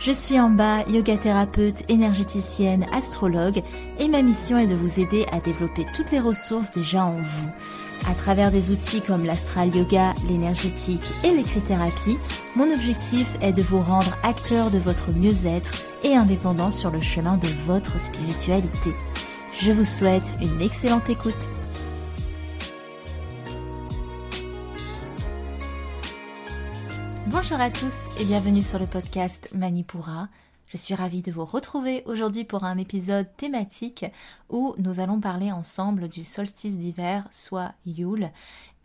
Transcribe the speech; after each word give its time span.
Je 0.00 0.12
suis 0.12 0.36
bas, 0.38 0.82
yoga 0.88 1.18
thérapeute, 1.18 1.84
énergéticienne, 1.88 2.86
astrologue 2.92 3.62
et 3.98 4.08
ma 4.08 4.22
mission 4.22 4.56
est 4.58 4.66
de 4.66 4.74
vous 4.74 4.98
aider 4.98 5.26
à 5.30 5.40
développer 5.40 5.84
toutes 5.94 6.10
les 6.10 6.20
ressources 6.20 6.72
déjà 6.72 7.04
en 7.04 7.16
vous 7.16 7.50
à 8.08 8.14
travers 8.14 8.50
des 8.50 8.70
outils 8.70 9.00
comme 9.00 9.24
l'astral 9.24 9.74
yoga, 9.74 10.14
l'énergétique 10.28 11.12
et 11.24 11.32
l'écrit-thérapie, 11.32 12.18
mon 12.56 12.72
objectif 12.72 13.36
est 13.40 13.52
de 13.52 13.62
vous 13.62 13.80
rendre 13.80 14.16
acteur 14.22 14.70
de 14.70 14.78
votre 14.78 15.10
mieux-être 15.12 15.84
et 16.02 16.14
indépendant 16.14 16.70
sur 16.70 16.90
le 16.90 17.00
chemin 17.00 17.36
de 17.36 17.48
votre 17.66 18.00
spiritualité. 18.00 18.94
Je 19.52 19.72
vous 19.72 19.84
souhaite 19.84 20.36
une 20.40 20.62
excellente 20.62 21.10
écoute. 21.10 21.50
Bonjour 27.50 27.66
à 27.66 27.70
tous 27.70 28.06
et 28.20 28.24
bienvenue 28.24 28.62
sur 28.62 28.78
le 28.78 28.86
podcast 28.86 29.48
Manipura. 29.52 30.28
Je 30.68 30.76
suis 30.76 30.94
ravie 30.94 31.20
de 31.20 31.32
vous 31.32 31.44
retrouver 31.44 32.04
aujourd'hui 32.06 32.44
pour 32.44 32.62
un 32.62 32.78
épisode 32.78 33.26
thématique 33.36 34.06
où 34.50 34.76
nous 34.78 35.00
allons 35.00 35.18
parler 35.18 35.50
ensemble 35.50 36.06
du 36.06 36.22
solstice 36.22 36.78
d'hiver, 36.78 37.26
soit 37.32 37.74
Yule. 37.84 38.30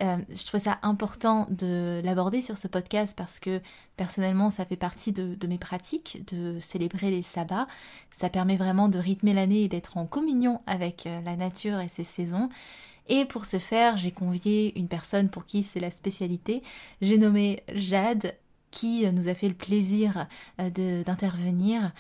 Euh, 0.01 0.17
je 0.29 0.45
trouve 0.47 0.59
ça 0.59 0.79
important 0.81 1.45
de 1.51 2.01
l'aborder 2.03 2.41
sur 2.41 2.57
ce 2.57 2.67
podcast 2.67 3.15
parce 3.15 3.39
que 3.39 3.61
personnellement 3.97 4.49
ça 4.49 4.65
fait 4.65 4.75
partie 4.75 5.11
de, 5.11 5.37
mes 5.45 5.59
pratiques 5.59 6.23
de 6.33 6.59
célébrer 6.59 7.11
les 7.11 7.21
sabbats. 7.21 7.67
Ça 8.09 8.29
permet 8.29 8.55
vraiment 8.55 8.89
de 8.89 8.97
rythmer 8.97 9.35
l'année 9.35 9.65
et 9.65 9.67
d'être 9.67 9.97
en 9.97 10.07
communion 10.07 10.61
avec 10.65 11.05
euh, 11.05 11.21
la 11.21 11.35
nature 11.35 11.81
et 11.81 11.87
ses 11.87 12.03
saisons. 12.03 12.49
Et 13.09 13.25
pour 13.25 13.45
ce 13.45 13.59
faire, 13.59 13.95
j'ai 13.97 14.09
convié 14.09 14.75
une 14.79 14.87
personne 14.87 15.29
pour 15.29 15.45
qui 15.45 15.61
c'est 15.61 15.79
la 15.79 15.91
spécialité. 15.91 16.63
J'ai 17.01 17.19
nommé 17.19 17.61
Jade 17.71 18.33
qui 18.75 19.05
euh, 19.05 19.11
nous 19.11 19.27
a 19.29 19.33
fait 19.33 19.47
le 19.47 19.55
plaisir 19.55 20.27
euh, 20.59 21.03
d'intervenir 21.03 21.91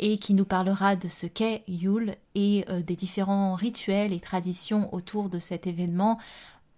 et 0.00 0.18
qui 0.18 0.34
nous 0.34 0.46
parlera 0.46 0.96
de 0.96 1.06
ce 1.06 1.26
qu'est 1.26 1.62
Yule 1.68 2.16
et 2.34 2.64
euh, 2.68 2.80
des 2.80 2.96
différents 2.96 3.54
rituels 3.54 4.12
et 4.12 4.20
traditions 4.20 4.92
autour 4.92 5.28
de 5.28 5.38
cet 5.38 5.68
événement. 5.68 6.18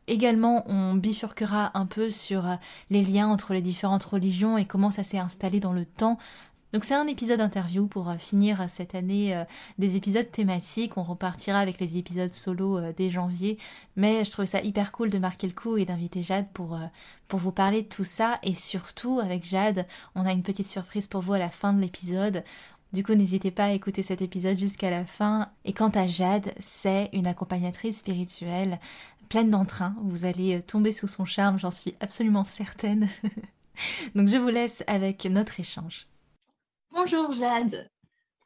Également, 0.09 0.65
on 0.69 0.95
bifurquera 0.95 1.71
un 1.75 1.87
peu 1.87 2.11
sur 2.11 2.45
les 2.91 3.03
liens 3.03 3.29
entre 3.29 3.55
les 3.55 3.63
différentes 3.63 4.05
religions 4.05 4.59
et 4.59 4.65
comment 4.65 4.91
ça 4.91 5.03
s'est 5.03 5.19
installé 5.19 5.59
dans 5.59 5.73
le 5.73 5.85
temps 5.85 6.19
donc 6.73 6.85
c'est 6.85 6.95
un 6.95 7.07
épisode 7.07 7.41
interview 7.41 7.87
pour 7.87 8.11
euh, 8.11 8.19
finir 8.19 8.67
cette 8.69 8.95
année 8.95 9.35
euh, 9.35 9.45
des 9.79 9.97
épisodes 9.97 10.31
thématiques. 10.31 10.97
On 10.97 11.03
repartira 11.03 11.61
avec 11.61 11.81
les 11.81 11.97
épisodes 11.97 12.35
solo 12.35 12.79
euh, 12.79 12.93
dès 12.97 13.09
janvier. 13.09 13.57
Mais 13.95 14.25
je 14.25 14.31
trouvais 14.33 14.47
ça 14.47 14.61
hyper 14.61 14.93
cool 14.93 15.11
de 15.11 15.19
marquer 15.19 15.47
le 15.47 15.53
coup 15.53 15.77
et 15.77 15.85
d'inviter 15.85 16.23
Jade 16.23 16.49
pour, 16.53 16.79
pour 17.29 17.39
vous 17.39 17.53
parler 17.53 17.83
de 17.83 17.89
tout 17.89 18.05
ça. 18.05 18.39
Et 18.43 18.53
surtout 18.53 19.21
avec 19.21 19.45
Jade, 19.45 19.87
on 20.15 20.27
a 20.27 20.33
une 20.33 20.43
petite 20.43 20.69
surprise 20.69 21.07
pour 21.07 21.21
vous 21.21 21.35
à 21.35 21.39
la 21.39 21.51
fin 21.51 21.73
de 21.73 21.81
l'épisode. 21.81 22.43
Du 22.93 23.03
coup, 23.03 23.15
n'hésitez 23.15 23.51
pas 23.51 23.67
à 23.67 23.71
écouter 23.73 24.03
cet 24.03 24.21
épisode 24.21 24.59
jusqu'à 24.59 24.91
la 24.91 25.05
fin. 25.05 25.51
Et 25.65 25.73
quant 25.73 25.91
à 25.91 26.07
Jade, 26.07 26.53
c'est 26.59 27.11
une 27.13 27.27
accompagnatrice 27.27 27.99
spirituelle 27.99 28.81
pleine 29.29 29.51
d'entrain. 29.51 29.95
Vous 30.03 30.25
allez 30.25 30.63
tomber 30.63 30.93
sous 30.93 31.09
son 31.09 31.25
charme, 31.25 31.59
j'en 31.59 31.71
suis 31.71 31.95
absolument 32.01 32.45
certaine. 32.45 33.09
Donc 34.15 34.29
je 34.29 34.37
vous 34.37 34.49
laisse 34.49 34.85
avec 34.87 35.25
notre 35.27 35.59
échange. 35.59 36.07
Bonjour 36.99 37.31
Jade. 37.31 37.91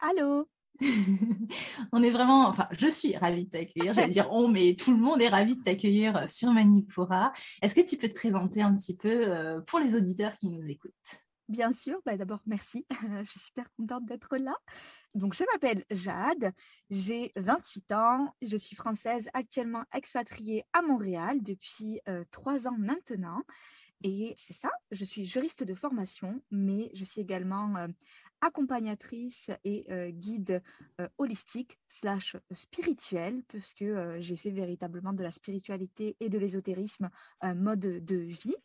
Allô. 0.00 0.48
on 1.92 2.02
est 2.02 2.10
vraiment, 2.10 2.48
enfin, 2.48 2.66
je 2.72 2.88
suis 2.88 3.16
ravie 3.16 3.44
de 3.44 3.50
t'accueillir. 3.50 3.94
J'allais 3.94 4.12
dire 4.12 4.26
on, 4.32 4.48
mais 4.48 4.74
tout 4.74 4.90
le 4.90 4.96
monde 4.96 5.22
est 5.22 5.28
ravi 5.28 5.54
de 5.54 5.62
t'accueillir 5.62 6.28
sur 6.28 6.50
Manipura. 6.50 7.32
Est-ce 7.62 7.76
que 7.76 7.88
tu 7.88 7.96
peux 7.96 8.08
te 8.08 8.14
présenter 8.14 8.60
un 8.60 8.74
petit 8.74 8.96
peu 8.96 9.28
euh, 9.28 9.60
pour 9.60 9.78
les 9.78 9.94
auditeurs 9.94 10.36
qui 10.36 10.48
nous 10.48 10.68
écoutent? 10.68 10.92
Bien 11.48 11.72
sûr, 11.72 12.00
bah 12.04 12.16
d'abord 12.16 12.40
merci, 12.44 12.86
je 13.02 13.22
suis 13.22 13.38
super 13.38 13.70
contente 13.76 14.04
d'être 14.06 14.36
là. 14.36 14.56
Donc 15.14 15.34
je 15.34 15.44
m'appelle 15.52 15.84
Jade, 15.92 16.52
j'ai 16.90 17.30
28 17.36 17.92
ans, 17.92 18.34
je 18.42 18.56
suis 18.56 18.74
française 18.74 19.28
actuellement 19.32 19.84
expatriée 19.94 20.64
à 20.72 20.82
Montréal 20.82 21.38
depuis 21.40 22.00
euh, 22.08 22.24
trois 22.32 22.66
ans 22.66 22.76
maintenant. 22.78 23.42
Et 24.02 24.32
c'est 24.36 24.54
ça, 24.54 24.70
je 24.92 25.04
suis 25.04 25.26
juriste 25.26 25.62
de 25.62 25.74
formation, 25.74 26.40
mais 26.50 26.90
je 26.94 27.04
suis 27.04 27.20
également 27.20 27.76
euh, 27.76 27.88
accompagnatrice 28.40 29.50
et 29.64 29.86
guide 30.12 30.62
holistique 31.18 31.78
slash 31.88 32.36
spirituel, 32.52 33.42
puisque 33.48 33.84
j'ai 34.18 34.36
fait 34.36 34.50
véritablement 34.50 35.12
de 35.12 35.22
la 35.22 35.30
spiritualité 35.30 36.16
et 36.20 36.28
de 36.28 36.38
l'ésotérisme 36.38 37.10
un 37.40 37.54
mode 37.54 37.80
de 37.80 38.16
vie. 38.16 38.56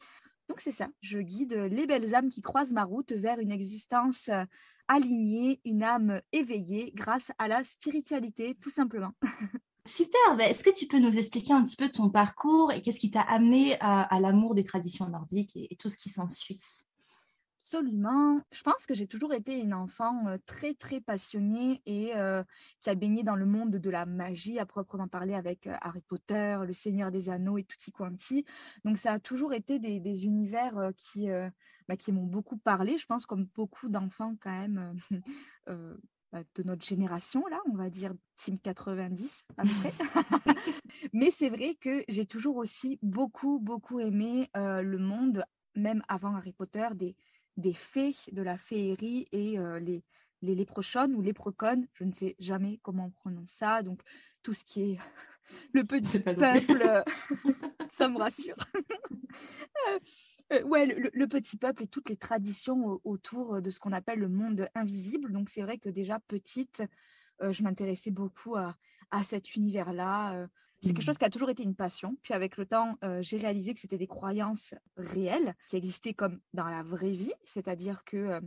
Donc 0.47 0.61
c'est 0.61 0.71
ça, 0.71 0.87
je 1.01 1.19
guide 1.19 1.53
les 1.53 1.87
belles 1.87 2.13
âmes 2.13 2.29
qui 2.29 2.41
croisent 2.41 2.73
ma 2.73 2.83
route 2.83 3.11
vers 3.11 3.39
une 3.39 3.51
existence 3.51 4.29
alignée, 4.87 5.59
une 5.65 5.83
âme 5.83 6.21
éveillée 6.31 6.91
grâce 6.93 7.31
à 7.39 7.47
la 7.47 7.63
spiritualité, 7.63 8.55
tout 8.55 8.69
simplement. 8.69 9.11
Super, 9.87 10.35
bah, 10.35 10.45
est-ce 10.45 10.63
que 10.63 10.73
tu 10.75 10.87
peux 10.87 10.97
nous 10.97 11.15
expliquer 11.15 11.53
un 11.53 11.63
petit 11.63 11.75
peu 11.75 11.89
ton 11.89 12.09
parcours 12.09 12.71
et 12.71 12.81
qu'est-ce 12.81 12.99
qui 12.99 13.11
t'a 13.11 13.21
amené 13.21 13.79
à, 13.81 14.19
l'amour 14.19 14.55
des 14.55 14.63
traditions 14.63 15.07
nordiques 15.07 15.55
et, 15.55 15.67
et 15.71 15.75
tout 15.75 15.89
ce 15.89 15.97
qui 15.97 16.09
s'ensuit? 16.09 16.59
Absolument. 17.65 18.41
Je 18.51 18.61
pense 18.61 18.85
que 18.85 18.93
j'ai 18.93 19.07
toujours 19.07 19.33
été 19.33 19.57
une 19.57 19.73
enfant 19.73 20.37
très, 20.45 20.75
très 20.75 21.01
passionnée 21.01 21.81
et 21.87 22.11
qui 22.79 22.89
a 22.91 22.93
baigné 22.93 23.23
dans 23.23 23.35
le 23.35 23.47
monde 23.47 23.71
de 23.71 23.89
la 23.89 24.05
magie, 24.05 24.59
à 24.59 24.67
proprement 24.67 25.07
parler, 25.07 25.33
avec 25.33 25.67
Harry 25.81 26.01
Potter, 26.01 26.59
Le 26.63 26.73
Seigneur 26.73 27.09
des 27.09 27.31
Anneaux 27.31 27.57
et 27.57 27.63
Tutti 27.63 27.91
Quanti. 27.91 28.45
Donc, 28.83 28.99
ça 28.99 29.13
a 29.13 29.19
toujours 29.19 29.51
été 29.51 29.79
des, 29.79 30.25
univers 30.25 30.91
qui, 30.95 31.27
bah, 31.87 31.97
qui 31.97 32.11
m'ont 32.11 32.27
beaucoup 32.27 32.57
parlé, 32.57 32.99
je 32.99 33.07
pense, 33.07 33.25
comme 33.25 33.45
beaucoup 33.55 33.89
d'enfants 33.89 34.35
quand 34.39 34.51
même. 34.51 34.95
Bah, 36.31 36.41
de 36.55 36.63
notre 36.63 36.83
génération, 36.83 37.45
là, 37.47 37.61
on 37.71 37.77
va 37.77 37.89
dire 37.89 38.11
Team 38.35 38.59
90 38.59 39.45
à 39.57 39.63
peu 39.63 39.69
près. 39.69 39.93
Mais 41.13 41.31
c'est 41.31 41.49
vrai 41.49 41.75
que 41.79 42.03
j'ai 42.09 42.25
toujours 42.25 42.57
aussi 42.57 42.99
beaucoup, 43.01 43.59
beaucoup 43.59 43.99
aimé 44.01 44.49
le 44.53 44.97
monde, 44.97 45.45
même 45.75 46.03
avant 46.09 46.35
Harry 46.35 46.51
Potter, 46.51 46.87
des, 46.93 47.15
des 47.57 47.73
fées, 47.73 48.15
de 48.31 48.41
la 48.41 48.57
féerie 48.57 49.27
et 49.31 49.57
les, 49.79 50.03
les 50.41 50.55
léprochonnes 50.55 51.15
ou 51.15 51.21
lépreconnes, 51.21 51.87
je 51.93 52.03
ne 52.03 52.11
sais 52.11 52.35
jamais 52.39 52.79
comment 52.81 53.05
on 53.05 53.11
prononce 53.11 53.51
ça, 53.51 53.81
donc 53.81 54.01
tout 54.43 54.53
ce 54.53 54.63
qui 54.63 54.91
est 54.91 54.99
le 55.73 55.83
petit 55.83 56.19
peuple, 56.19 57.03
ça 57.91 58.07
me 58.07 58.17
rassure. 58.17 58.55
ouais, 60.65 60.85
le, 60.85 61.27
petit 61.27 61.57
peuple 61.57 61.83
et 61.83 61.87
toutes 61.87 62.09
les 62.09 62.17
traditions 62.17 62.99
autour 63.03 63.61
de 63.61 63.69
ce 63.69 63.79
qu'on 63.79 63.91
appelle 63.91 64.19
le 64.19 64.29
monde 64.29 64.69
invisible. 64.75 65.31
Donc 65.31 65.49
c'est 65.49 65.61
vrai 65.61 65.77
que 65.77 65.89
déjà 65.89 66.19
petite, 66.19 66.83
je 67.41 67.63
m'intéressais 67.63 68.11
beaucoup 68.11 68.55
à, 68.55 68.75
à 69.11 69.23
cet 69.23 69.55
univers-là. 69.55 70.47
C'est 70.85 70.93
quelque 70.93 71.01
mmh. 71.01 71.05
chose 71.05 71.17
qui 71.17 71.25
a 71.25 71.29
toujours 71.29 71.49
été 71.49 71.63
une 71.63 71.75
passion. 71.75 72.15
Puis 72.21 72.33
avec 72.33 72.57
le 72.57 72.65
temps, 72.65 72.97
j'ai 73.21 73.37
réalisé 73.37 73.73
que 73.73 73.79
c'était 73.79 73.97
des 73.97 74.07
croyances 74.07 74.75
réelles 74.97 75.55
qui 75.67 75.77
existaient 75.77 76.13
comme 76.13 76.39
dans 76.53 76.67
la 76.67 76.83
vraie 76.83 77.11
vie. 77.11 77.33
C'est-à-dire 77.43 78.03
que 78.05 78.39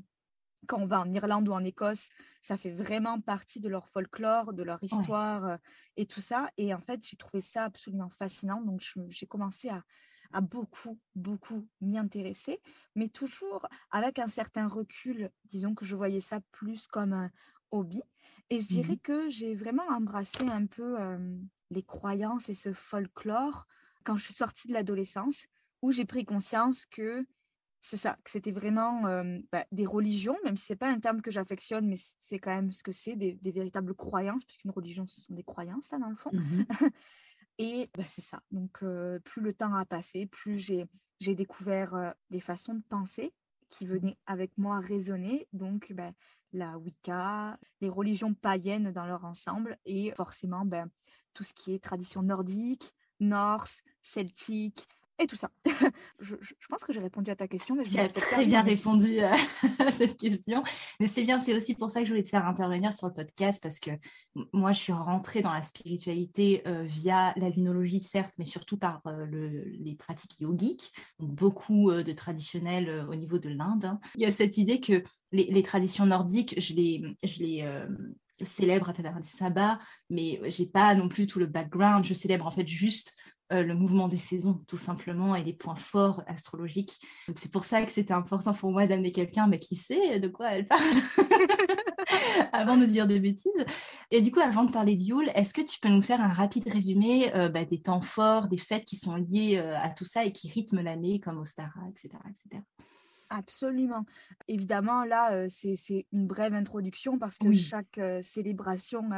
quand 0.67 0.79
on 0.79 0.87
va 0.87 1.01
en 1.01 1.13
Irlande 1.13 1.49
ou 1.49 1.53
en 1.53 1.65
Écosse, 1.65 2.09
ça 2.43 2.57
fait 2.57 2.71
vraiment 2.71 3.21
partie 3.21 3.61
de 3.61 3.69
leur 3.69 3.89
folklore, 3.89 4.53
de 4.53 4.63
leur 4.63 4.83
histoire 4.83 5.59
et 5.97 6.07
tout 6.07 6.21
ça. 6.21 6.51
Et 6.57 6.73
en 6.75 6.81
fait, 6.81 7.07
j'ai 7.07 7.17
trouvé 7.17 7.41
ça 7.41 7.65
absolument 7.65 8.11
fascinant. 8.11 8.61
Donc 8.63 8.83
j'ai 9.09 9.27
commencé 9.27 9.69
à, 9.69 9.83
à 10.33 10.41
beaucoup, 10.41 10.99
beaucoup 11.15 11.67
m'y 11.81 11.99
intéresser, 11.99 12.61
mais 12.95 13.09
toujours 13.09 13.67
avec 13.91 14.19
un 14.19 14.29
certain 14.29 14.69
recul. 14.69 15.31
Disons 15.45 15.75
que 15.75 15.85
je 15.85 15.97
voyais 15.97 16.21
ça 16.21 16.41
plus 16.53 16.87
comme 16.87 17.13
un 17.13 17.31
hobby. 17.71 18.03
Et 18.51 18.61
je 18.61 18.65
mmh 18.65 18.69
dirais 18.69 18.97
que 18.97 19.29
j'ai 19.29 19.55
vraiment 19.55 19.87
embrassé 19.89 20.49
un 20.49 20.67
peu 20.67 20.97
les 21.71 21.83
croyances 21.83 22.49
et 22.49 22.55
ce 22.55 22.73
folklore 22.73 23.67
quand 24.05 24.17
je 24.17 24.25
suis 24.25 24.35
sortie 24.35 24.69
de 24.69 24.73
l'adolescence, 24.73 25.47
où 25.83 25.93
j'ai 25.93 26.07
pris 26.07 26.25
conscience 26.25 26.87
que 26.87 27.27
c'est 27.81 27.97
ça, 27.97 28.19
que 28.25 28.31
c'était 28.31 28.51
vraiment 28.51 29.03
bah, 29.53 29.67
des 29.71 29.87
religions, 29.87 30.37
même 30.45 30.57
si 30.57 30.65
c'est 30.65 30.77
pas 30.77 30.89
un 30.89 30.99
terme 30.99 31.23
que 31.23 31.31
j'affectionne, 31.31 31.87
mais 31.87 31.97
c'est 32.19 32.39
quand 32.39 32.55
même 32.55 32.73
ce 32.73 32.83
que 32.83 32.93
c'est, 32.93 33.17
des, 33.17 33.39
véritables 33.45 33.95
croyances, 33.95 34.45
puisqu'une 34.45 34.71
religion, 34.71 35.07
ce 35.07 35.21
sont 35.21 35.35
des 35.35 35.45
croyances, 35.45 35.91
là, 35.91 35.99
dans 35.99 36.09
le 36.09 36.17
fond. 36.17 36.31
Mmh 36.33 36.65
et 37.59 37.91
bah, 37.97 38.05
c'est 38.07 38.23
ça. 38.23 38.43
Donc, 38.51 38.83
plus 39.25 39.43
le 39.43 39.53
temps 39.53 39.75
a 39.75 39.85
passé, 39.85 40.27
plus 40.27 40.59
j'ai 40.59 41.35
découvert 41.35 42.15
des 42.31 42.41
façons 42.41 42.75
de 42.75 42.83
penser 42.89 43.33
qui 43.69 43.87
venaient 43.87 44.17
avec 44.27 44.57
moi 44.57 44.81
résonner. 44.81 45.47
Donc, 45.53 45.93
bah, 45.93 46.13
la 46.53 46.79
Wicca, 46.79 47.59
les 47.81 47.89
religions 47.89 48.35
païennes 48.35 48.93
dans 48.93 49.07
leur 49.07 49.25
ensemble 49.25 49.79
et 49.85 50.13
forcément 50.13 50.65
ben, 50.65 50.91
tout 51.35 51.45
ce 51.45 51.55
qui 51.55 51.75
est 51.75 51.83
tradition 51.83 52.23
nordique, 52.23 52.95
norse, 53.21 53.83
celtique, 54.03 54.89
et 55.19 55.27
tout 55.27 55.37
ça. 55.37 55.51
je, 56.21 56.35
pense 56.69 56.85
que 56.85 56.93
j'ai 56.93 57.01
répondu 57.01 57.31
à 57.31 57.37
ta 57.37 57.49
question. 57.49 57.75
Mais 57.75 57.85
je 57.85 57.97
très 58.09 58.47
bien 58.47 58.63
répondu 58.63 59.21
à, 59.79 59.93
cette 59.93 60.17
question. 60.17 60.63
Mais 61.01 61.07
c'est 61.07 61.25
bien, 61.25 61.39
c'est 61.39 61.55
aussi 61.55 61.75
pour 61.75 61.91
ça 61.91 62.01
que 62.01 62.07
je 62.07 62.13
voulais 62.13 62.23
te 62.23 62.29
faire 62.29 62.47
intervenir 62.47 62.95
sur 62.95 63.09
le 63.09 63.15
podcast 63.15 63.63
parce 63.63 63.79
que 63.81 63.91
moi, 64.53 64.73
je 64.73 64.79
suis 64.79 64.93
rentrée 64.93 65.43
dans 65.43 65.53
la 65.53 65.63
spiritualité 65.63 66.63
euh, 66.67 66.85
via 66.85 67.33
la 67.37 67.51
lunologie, 67.51 68.01
certes, 68.01 68.33
mais 68.39 68.45
surtout 68.45 68.77
par 68.77 69.01
euh, 69.07 69.27
les 69.81 69.95
pratiques 69.95 70.41
yogiques, 70.41 70.93
donc 71.19 71.31
beaucoup 71.31 71.91
euh, 71.91 72.03
de 72.03 72.13
traditionnels 72.13 73.07
au 73.09 73.15
niveau 73.15 73.39
de 73.39 73.49
l'Inde. 73.49 73.85
Hein. 73.85 74.01
Il 74.15 74.23
y 74.23 74.27
a 74.27 74.33
cette 74.33 74.57
idée 74.57 74.81
que 74.81 75.03
les, 75.33 75.63
traditions 75.63 76.07
nordiques, 76.07 76.55
je 76.59 76.75
les, 76.75 77.17
je 77.23 77.41
les 77.41 77.87
célèbre 78.45 78.89
à 78.89 78.93
travers 78.93 79.19
les 79.19 79.25
sabbats, 79.25 79.79
mais 80.09 80.41
j'ai 80.47 80.67
pas 80.67 80.95
non 80.95 81.09
plus 81.09 81.27
tout 81.27 81.39
le 81.39 81.47
background. 81.47 82.05
Je 82.05 82.15
célèbre 82.15 82.47
en 82.47 82.51
fait 82.51 82.67
juste 82.67 83.15
euh, 83.53 83.63
le 83.63 83.75
mouvement 83.75 84.09
des 84.09 84.17
saisons, 84.17 84.63
tout 84.67 84.79
simplement, 84.79 85.35
et 85.35 85.43
les 85.43 85.53
points 85.53 85.75
forts 85.75 86.23
astrologiques. 86.27 87.01
C'est 87.35 87.51
pour 87.51 87.65
ça 87.65 87.83
que 87.83 87.91
c'était 87.91 88.15
important 88.15 88.53
pour 88.53 88.71
moi 88.73 88.87
d'amener 88.87 89.13
quelqu'un 89.13 89.47
mais 89.47 89.59
qui 89.59 89.77
sait 89.77 90.19
de 90.19 90.29
quoi 90.29 90.53
elle 90.53 90.67
parle 90.67 90.83
avant 92.53 92.77
de 92.77 92.85
dire 92.85 93.07
des 93.07 93.21
bêtises. 93.21 93.65
Et 94.11 94.21
du 94.21 94.31
coup, 94.31 94.41
avant 94.41 94.65
de 94.65 94.73
parler 94.73 94.97
de 94.97 95.09
est-ce 95.35 95.55
que 95.55 95.63
tu 95.63 95.81
peux 95.81 95.89
nous 95.89 96.03
faire 96.03 96.21
un 96.21 96.33
rapide 96.33 96.69
résumé 96.69 97.35
euh, 97.35 97.49
bah, 97.49 97.65
des 97.65 97.81
temps 97.81 98.01
forts, 98.01 98.49
des 98.49 98.59
fêtes 98.59 98.85
qui 98.85 98.97
sont 98.97 99.17
liées 99.17 99.57
euh, 99.57 99.77
à 99.79 99.89
tout 99.89 100.05
ça 100.05 100.25
et 100.25 100.33
qui 100.33 100.51
rythment 100.51 100.83
l'année, 100.83 101.21
comme 101.21 101.39
Ostara, 101.39 101.81
etc. 101.89 102.19
etc. 102.29 102.63
Absolument. 103.31 104.07
Évidemment, 104.47 105.05
là, 105.05 105.49
c'est 105.51 106.07
une 106.13 106.27
brève 106.27 106.55
introduction 106.55 107.19
parce 107.19 107.37
que 107.37 107.53
chaque 107.53 108.01
célébration 108.23 109.11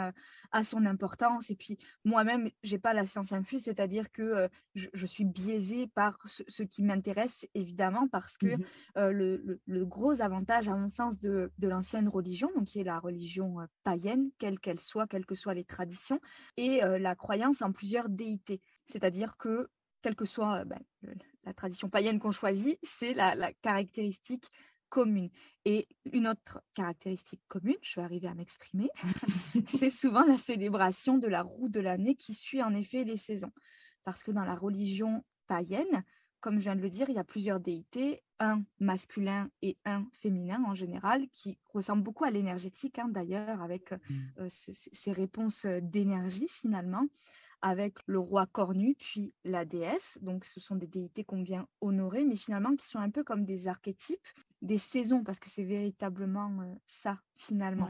a 0.50 0.64
son 0.64 0.84
importance. 0.84 1.48
Et 1.50 1.56
puis, 1.56 1.78
moi-même, 2.04 2.50
j'ai 2.64 2.78
pas 2.78 2.92
la 2.92 3.06
science 3.06 3.32
infuse, 3.32 3.62
c'est-à-dire 3.64 4.10
que 4.10 4.48
je, 4.74 5.06
suis 5.06 5.24
biaisée 5.24 5.86
par 5.86 6.18
ce, 6.24 6.62
qui 6.64 6.82
m'intéresse, 6.82 7.46
évidemment, 7.54 8.08
parce 8.08 8.36
que 8.36 8.56
mmh 8.56 8.64
le, 8.96 9.84
gros 9.84 10.20
avantage, 10.20 10.68
à 10.68 10.74
mon 10.74 10.88
sens, 10.88 11.18
de, 11.18 11.50
l'ancienne 11.62 12.08
religion, 12.08 12.50
donc 12.56 12.66
qui 12.66 12.80
est 12.80 12.84
la 12.84 12.98
religion 12.98 13.56
païenne, 13.84 14.30
quelle 14.38 14.58
qu'elle 14.58 14.80
soit, 14.80 15.06
quelles 15.06 15.26
que 15.26 15.34
soient 15.34 15.54
les 15.54 15.64
traditions, 15.64 16.20
et 16.56 16.80
la 16.80 17.14
croyance 17.14 17.62
en 17.62 17.72
plusieurs 17.72 18.08
déités. 18.08 18.60
C'est-à-dire 18.86 19.36
que 19.36 19.68
quelle 20.02 20.16
que 20.16 20.24
soit 20.24 20.64
ben, 20.64 20.80
la 21.44 21.54
tradition 21.54 21.88
païenne 21.88 22.18
qu'on 22.18 22.30
choisit, 22.30 22.78
c'est 22.82 23.14
la, 23.14 23.52
caractéristique 23.62 24.50
commune. 24.88 25.30
Et 25.64 25.86
une 26.12 26.26
autre 26.26 26.60
caractéristique 26.74 27.42
commune, 27.48 27.76
je 27.82 27.96
vais 27.96 28.04
arriver 28.04 28.28
à 28.28 28.34
m'exprimer, 28.34 28.90
c'est 29.68 29.90
souvent 29.90 30.24
la 30.24 30.36
célébration 30.36 31.16
de 31.18 31.28
la 31.28 31.42
roue 31.42 31.68
de 31.68 31.80
l'année 31.80 32.16
qui 32.16 32.34
suit 32.34 32.62
en 32.62 32.74
effet 32.74 33.04
les 33.04 33.16
saisons. 33.16 33.52
Parce 34.04 34.22
que 34.22 34.32
dans 34.32 34.44
la 34.44 34.56
religion 34.56 35.24
païenne, 35.46 36.04
comme 36.40 36.58
je 36.58 36.64
viens 36.64 36.76
de 36.76 36.80
le 36.80 36.90
dire, 36.90 37.08
il 37.08 37.14
y 37.14 37.18
a 37.18 37.24
plusieurs 37.24 37.60
déités, 37.60 38.22
un 38.40 38.62
masculin 38.80 39.50
et 39.60 39.76
un 39.84 40.06
féminin 40.12 40.62
en 40.66 40.74
général, 40.74 41.28
qui 41.28 41.58
ressemblent 41.72 42.02
beaucoup 42.02 42.24
à 42.24 42.30
l'énergétique 42.30 42.98
hein, 42.98 43.08
d'ailleurs, 43.08 43.60
avec 43.60 43.92
mmh. 43.92 43.96
euh, 44.38 44.48
ces 44.48 45.12
réponses 45.12 45.66
d'énergie 45.66 46.48
finalement 46.48 47.06
avec 47.62 47.94
le 48.06 48.18
roi 48.18 48.46
cornu, 48.46 48.96
puis 48.98 49.34
la 49.44 49.64
déesse. 49.64 50.18
Donc 50.22 50.44
ce 50.44 50.60
sont 50.60 50.76
des 50.76 50.86
déités 50.86 51.24
qu'on 51.24 51.42
vient 51.42 51.66
honorer, 51.80 52.24
mais 52.24 52.36
finalement 52.36 52.74
qui 52.76 52.86
sont 52.86 52.98
un 52.98 53.10
peu 53.10 53.24
comme 53.24 53.44
des 53.44 53.68
archétypes 53.68 54.26
des 54.62 54.78
saisons, 54.78 55.24
parce 55.24 55.38
que 55.38 55.48
c'est 55.48 55.64
véritablement 55.64 56.60
euh, 56.60 56.74
ça 56.86 57.16
finalement. 57.36 57.88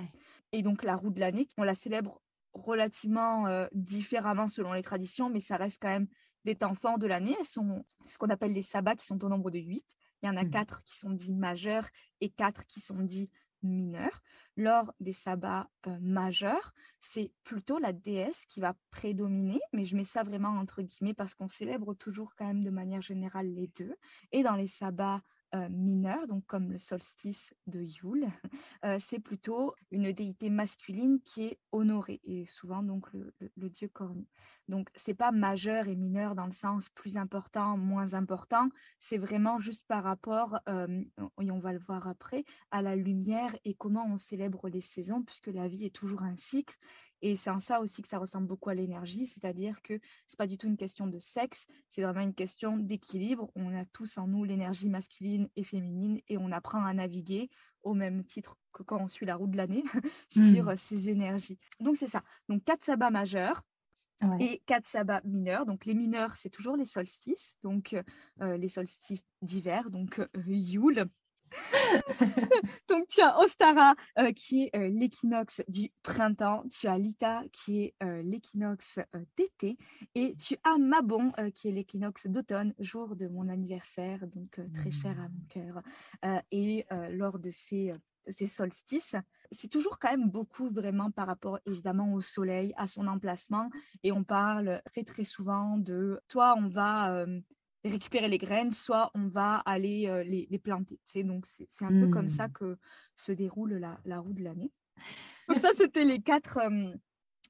Et 0.53 0.63
donc 0.63 0.83
la 0.83 0.97
roue 0.97 1.11
de 1.11 1.21
l'année, 1.21 1.49
on 1.59 1.65
la 1.65 1.75
célèbre 1.75 2.21
relativement 2.53 3.47
euh, 3.47 3.67
différemment 3.73 4.49
selon 4.49 4.73
les 4.73 4.83
traditions, 4.83 5.31
mais 5.31 5.41
ça 5.41 5.57
reste 5.57 5.81
quand 5.81 5.89
même 5.89 6.09
des 6.45 6.55
temps 6.55 6.75
forts 6.75 6.99
de 6.99 7.07
l'année. 7.07 7.37
Elles 7.39 7.47
sont 7.47 7.85
ce 8.07 8.19
qu'on 8.19 8.29
appelle 8.29 8.53
les 8.53 8.63
sabbats 8.63 8.97
qui 8.97 9.07
sont 9.07 9.23
au 9.25 9.29
nombre 9.29 9.51
de 9.51 9.59
huit. 9.59 9.85
Il 10.23 10.27
y 10.27 10.29
en 10.29 10.37
a 10.37 10.45
mmh. 10.45 10.51
quatre 10.51 10.83
qui 10.85 10.97
sont 10.97 11.11
dits 11.11 11.35
majeurs 11.35 11.89
et 12.21 12.29
quatre 12.31 12.67
qui 12.67 12.81
sont 12.81 13.01
dits 13.01 13.31
Lors 13.63 14.93
des 15.01 15.13
sabbats 15.13 15.69
euh, 15.87 15.97
majeurs, 16.01 16.73
c'est 17.01 17.33
plutôt 17.45 17.79
la 17.79 17.93
déesse 17.93 18.45
qui 18.47 18.61
va 18.61 18.75
prédominer, 18.91 19.61
mais 19.73 19.85
je 19.85 19.97
mets 19.97 20.05
ça 20.05 20.23
vraiment 20.23 20.51
entre 20.51 20.83
guillemets 20.83 21.15
parce 21.15 21.35
qu'on 21.35 21.49
célèbre 21.49 21.95
toujours 21.95 22.35
quand 22.35 22.47
même 22.47 22.65
de 22.65 22.71
manière 22.71 23.03
générale 23.03 23.47
les 23.47 23.69
deux. 23.69 23.95
Et 24.33 24.43
dans 24.43 24.57
les 24.57 24.69
sabbats 24.69 25.21
euh, 25.55 25.69
mineur, 25.69 26.29
donc 26.29 26.47
comme 26.47 26.71
le 26.71 26.79
solstice 26.79 27.55
de 27.67 27.81
Yule, 27.81 28.29
euh, 28.85 28.99
c'est 29.01 29.19
plutôt 29.19 29.75
une 29.91 30.13
déité 30.13 30.49
masculine 30.49 31.21
qui 31.21 31.47
est 31.47 31.59
honorée 31.73 32.21
et 32.23 32.47
souvent 32.47 32.85
donc 32.85 33.09
le, 33.13 33.69
dieu 33.69 33.89
cornu. 33.89 34.29
Donc 34.69 34.89
c'est 34.95 35.15
pas 35.15 35.33
majeur 35.33 35.89
et 35.89 35.97
mineur 35.97 36.37
dans 36.37 36.47
le 36.47 36.53
sens 36.53 36.89
plus 36.91 37.17
important, 37.17 37.77
moins 37.77 38.15
important, 38.15 38.69
c'est 39.01 39.19
vraiment 39.19 39.59
juste 39.59 39.85
par 39.89 40.05
rapport, 40.05 40.61
euh, 40.69 41.03
et 41.41 41.51
on 41.51 41.59
va 41.59 41.73
le 41.73 41.81
voir 41.81 42.07
après, 42.07 42.45
à 42.71 42.81
la 42.81 42.95
lumière 42.95 43.57
et 43.65 43.75
comment 43.75 44.07
on 44.07 44.19
célèbre 44.19 44.69
les 44.69 44.81
saisons 44.81 45.23
puisque 45.23 45.49
la 45.49 45.67
vie 45.67 45.85
est 45.85 45.95
toujours 45.95 46.23
un 46.23 46.37
cycle 46.37 46.79
et 47.23 47.37
c'est 47.37 47.51
en 47.51 47.61
ça 47.61 47.81
aussi 47.81 48.03
que 48.03 48.09
ça 48.09 48.19
ressemble 48.19 48.47
beaucoup 48.47 48.71
à 48.71 48.75
l'énergie, 48.75 49.27
c'est-à-dire 49.27 49.83
que 49.83 49.99
c'est 50.27 50.39
pas 50.39 50.47
du 50.47 50.59
tout 50.59 50.67
une 50.67 50.77
question 50.77 51.07
de 51.07 51.19
sexe, 51.19 51.67
c'est 51.89 52.03
vraiment 52.03 52.21
une 52.21 52.35
question 52.35 52.77
d'équilibre. 52.77 53.51
On 53.55 53.75
a 53.77 53.85
tous 53.87 54.19
en 54.19 54.27
nous 54.27 54.45
l'énergie 54.45 54.89
masculine 54.89 55.49
et 55.57 55.65
féminine 55.65 56.21
et 56.29 56.39
on 56.39 56.53
apprend 56.53 56.85
à 56.85 56.93
naviguer 56.95 57.51
au 57.83 57.95
même 57.95 58.25
titre 58.25 58.57
que 58.73 58.83
quand 58.83 59.01
on 59.01 59.09
suit 59.09 59.27
la 59.27 59.37
route 59.37 59.51
de 59.51 59.57
l'année 59.57 59.85
sur 60.31 60.65
mmh. 60.71 60.77
ces 60.77 61.09
énergies. 61.09 61.59
Donc 61.81 61.97
c'est 61.97 62.09
ça. 62.09 62.23
Donc 62.49 62.65
quatre 62.65 62.85
sabbats 62.85 63.11
majeurs, 63.11 63.63
et 64.39 64.63
quatre 64.67 64.87
sabbats 64.87 65.23
mineurs. 65.25 65.67
Donc 65.67 65.87
les 65.87 65.95
mineurs, 65.95 66.35
c'est 66.35 66.51
toujours 66.51 66.77
les 66.77 66.87
solstices, 66.87 67.57
donc 67.63 67.97
euh, 68.41 68.57
les 68.57 68.69
solstices 68.69 69.25
d'hiver, 69.43 69.91
donc 69.91 70.19
euh, 70.19 70.29
Yule, 70.47 71.07
Donc, 72.89 73.09
tu 73.09 73.21
as 73.21 73.39
Ostara 73.39 73.95
euh, 74.19 74.33
qui 74.33 74.65
est 74.65 74.77
euh, 74.77 74.89
l'équinoxe 74.89 75.63
du 75.69 75.91
printemps, 76.03 76.65
tu 76.71 76.87
as 76.87 76.99
Lita 76.99 77.43
qui 77.53 77.83
est 77.83 77.95
euh, 78.03 78.23
l'équinoxe 78.23 78.99
d'été, 79.37 79.77
et 80.15 80.35
tu 80.37 80.57
as 80.65 80.79
Mabon 80.79 81.33
qui 81.55 81.69
est 81.69 81.73
l'équinoxe 81.73 82.27
d'automne, 82.27 82.75
jour 82.79 83.17
de 83.17 83.29
mon 83.29 83.49
anniversaire, 83.49 84.27
donc 84.35 84.61
très 84.75 84.91
cher 84.91 85.19
à 85.19 85.29
mon 85.29 85.45
cœur. 85.49 85.83
et 86.51 86.87
lors 87.11 87.39
de 87.39 87.51
ces, 87.51 87.93
ces 88.29 88.47
solstices, 88.47 89.17
c'est 89.51 89.69
toujours 89.69 89.99
quand 89.99 90.11
même 90.11 90.31
beaucoup 90.31 90.69
vraiment 90.69 91.11
par 91.11 91.27
rapport 91.27 91.59
évidemment 91.67 92.13
au 92.13 92.21
soleil, 92.21 92.73
à 92.77 92.87
son 92.87 93.07
emplacement, 93.07 93.71
et 94.03 94.13
on 94.13 94.25
parle 94.25 94.81
très 94.87 95.05
très 95.05 95.25
souvent 95.25 95.77
de 95.77 96.21
soit 96.29 96.55
on 96.57 96.69
va 96.69 97.27
récupérer 97.85 98.29
les 98.29 98.39
graines, 98.39 98.73
soit 98.73 99.11
on 99.15 99.29
va 99.29 99.57
aller 99.57 100.25
les, 100.27 100.59
planter. 100.59 100.99
Donc, 101.25 101.47
c'est 101.47 101.85
un 101.85 101.89
peu 101.89 102.09
comme 102.09 102.29
ça 102.29 102.49
mmh. 102.49 102.53
que 102.53 102.79
se 103.17 103.33
déroule 103.33 103.81
la, 104.05 104.19
roue 104.21 104.33
de 104.33 104.43
l'année. 104.43 104.73
Donc, 105.49 105.59
ça, 105.59 105.71
c'était 105.77 106.05
les 106.05 106.21
quatre, 106.21 106.61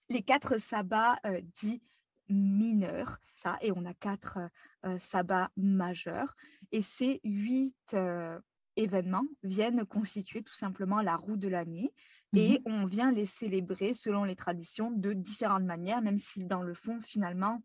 les 0.09 0.23
quatre 0.23 0.59
sabbats 0.59 1.19
dits 1.61 1.83
mineurs. 2.29 3.19
Ça, 3.35 3.59
et 3.61 3.73
on 3.73 3.85
a 3.85 3.95
quatre 3.95 4.39
sabbats 4.99 5.51
majeurs. 5.57 6.37
Et 6.71 6.83
ces 6.83 7.21
huit 7.25 7.97
événements 8.77 9.27
viennent 9.43 9.85
constituer 9.85 10.43
tout 10.43 10.55
simplement 10.55 11.01
la 11.01 11.17
roue 11.17 11.37
de 11.37 11.49
l'année. 11.49 11.93
Mmh 12.33 12.39
et 12.39 12.63
on 12.65 12.87
vient 12.87 13.11
les 13.11 13.27
célébrer 13.27 13.93
selon 13.93 14.23
les 14.23 14.37
traditions 14.37 14.93
de 14.93 15.13
différentes 15.13 15.65
manières, 15.65 16.01
même 16.01 16.19
si 16.19 16.45
dans 16.45 16.63
le 16.63 16.75
fond, 16.75 17.01
finalement, 17.01 17.61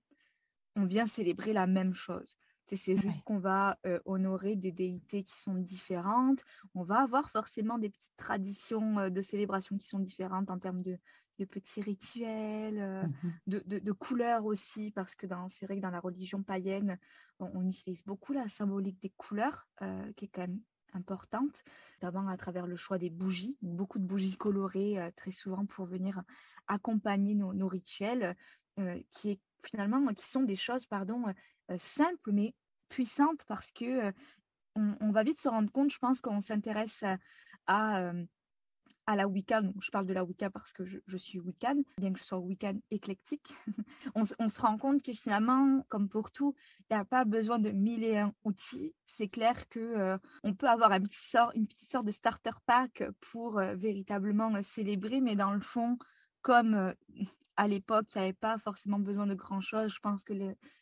on 0.75 0.85
vient 0.85 1.05
célébrer 1.05 1.53
la 1.53 1.67
même 1.67 1.93
chose. 1.93 2.35
C'est 2.65 2.97
juste 2.97 3.21
qu'on 3.23 3.37
va 3.37 3.77
honorer 4.05 4.55
des 4.55 4.71
déités 4.71 5.23
qui 5.23 5.37
sont 5.39 5.55
différentes. 5.55 6.43
On 6.73 6.83
va 6.83 7.01
avoir 7.01 7.29
forcément 7.29 7.77
des 7.77 7.89
petites 7.89 8.17
traditions 8.17 9.09
de 9.09 9.21
célébration 9.21 9.77
qui 9.77 9.87
sont 9.87 9.99
différentes 9.99 10.49
en 10.49 10.57
termes 10.57 10.81
de, 10.81 10.97
petits 11.45 11.81
rituels, 11.81 13.07
mmh 13.47 13.57
de, 13.57 13.91
couleurs 13.91 14.45
aussi, 14.45 14.91
parce 14.91 15.15
que 15.15 15.27
c'est 15.49 15.65
vrai 15.65 15.77
que 15.77 15.81
dans 15.81 15.91
la 15.91 15.99
religion 15.99 16.41
païenne, 16.41 16.97
on, 17.39 17.67
utilise 17.67 18.03
beaucoup 18.03 18.33
la 18.33 18.49
symbolique 18.49 18.99
des 19.01 19.11
couleurs, 19.15 19.67
qui 20.15 20.25
est 20.25 20.29
quand 20.29 20.41
même 20.41 20.59
importante, 20.93 21.63
d'abord 22.01 22.27
à 22.29 22.37
travers 22.37 22.67
le 22.67 22.75
choix 22.75 22.97
des 22.97 23.09
bougies, 23.09 23.57
beaucoup 23.61 23.99
de 23.99 24.05
bougies 24.05 24.37
colorées 24.37 25.11
très 25.15 25.31
souvent 25.31 25.65
pour 25.65 25.85
venir 25.85 26.23
accompagner 26.67 27.35
nos, 27.35 27.53
nos 27.53 27.67
rituels, 27.67 28.35
qui 29.11 29.31
est 29.31 29.39
finalement 29.63 30.05
qui 30.13 30.27
sont 30.27 30.43
des 30.43 30.55
choses 30.55 30.85
pardon 30.85 31.23
simples 31.77 32.31
mais 32.31 32.53
puissantes 32.89 33.43
parce 33.47 33.71
que 33.71 34.13
on, 34.75 35.11
va 35.11 35.23
vite 35.23 35.39
se 35.39 35.47
rendre 35.47 35.71
compte, 35.71 35.91
je 35.91 35.99
pense, 35.99 36.21
qu'on 36.21 36.41
s'intéresse 36.41 37.03
à, 37.67 38.11
à, 39.05 39.15
la 39.15 39.27
Wicca. 39.27 39.61
je 39.79 39.91
parle 39.91 40.05
de 40.05 40.13
la 40.13 40.23
Wicca 40.23 40.49
parce 40.49 40.73
que 40.73 40.83
je, 40.83 41.17
suis 41.17 41.39
Wiccan, 41.39 41.81
bien 41.97 42.11
que 42.11 42.19
je 42.19 42.23
sois 42.23 42.39
Wiccan 42.39 42.77
éclectique. 42.91 43.53
on, 44.15 44.25
se 44.25 44.61
rend 44.61 44.77
compte 44.77 45.01
que 45.01 45.13
finalement, 45.13 45.85
comme 45.87 46.09
pour 46.09 46.31
tout, 46.31 46.55
il 46.89 46.95
n'y 46.95 46.99
a 46.99 47.05
pas 47.05 47.25
besoin 47.25 47.59
de 47.59 47.71
mille 47.71 48.03
et 48.03 48.17
un 48.17 48.33
outils. 48.43 48.93
C'est 49.05 49.29
clair 49.29 49.69
que 49.69 50.17
on 50.43 50.53
peut 50.53 50.67
avoir 50.67 50.91
un 50.91 50.99
petit 50.99 51.25
sort, 51.25 51.51
une 51.55 51.67
petite 51.67 51.91
sorte 51.91 52.05
de 52.05 52.11
starter 52.11 52.51
pack 52.65 53.03
pour 53.31 53.59
véritablement 53.59 54.61
célébrer, 54.61 55.21
mais 55.21 55.35
dans 55.35 55.53
le 55.53 55.61
fond, 55.61 55.97
comme 56.41 56.93
à 57.57 57.67
l'époque, 57.67 58.05
il 58.15 58.17
n'y 58.17 58.23
avait 58.25 58.33
pas 58.33 58.57
forcément 58.57 58.99
besoin 58.99 59.27
de 59.27 59.33
grand-chose. 59.33 59.93
Je 59.93 59.99
pense 59.99 60.23
que 60.23 60.33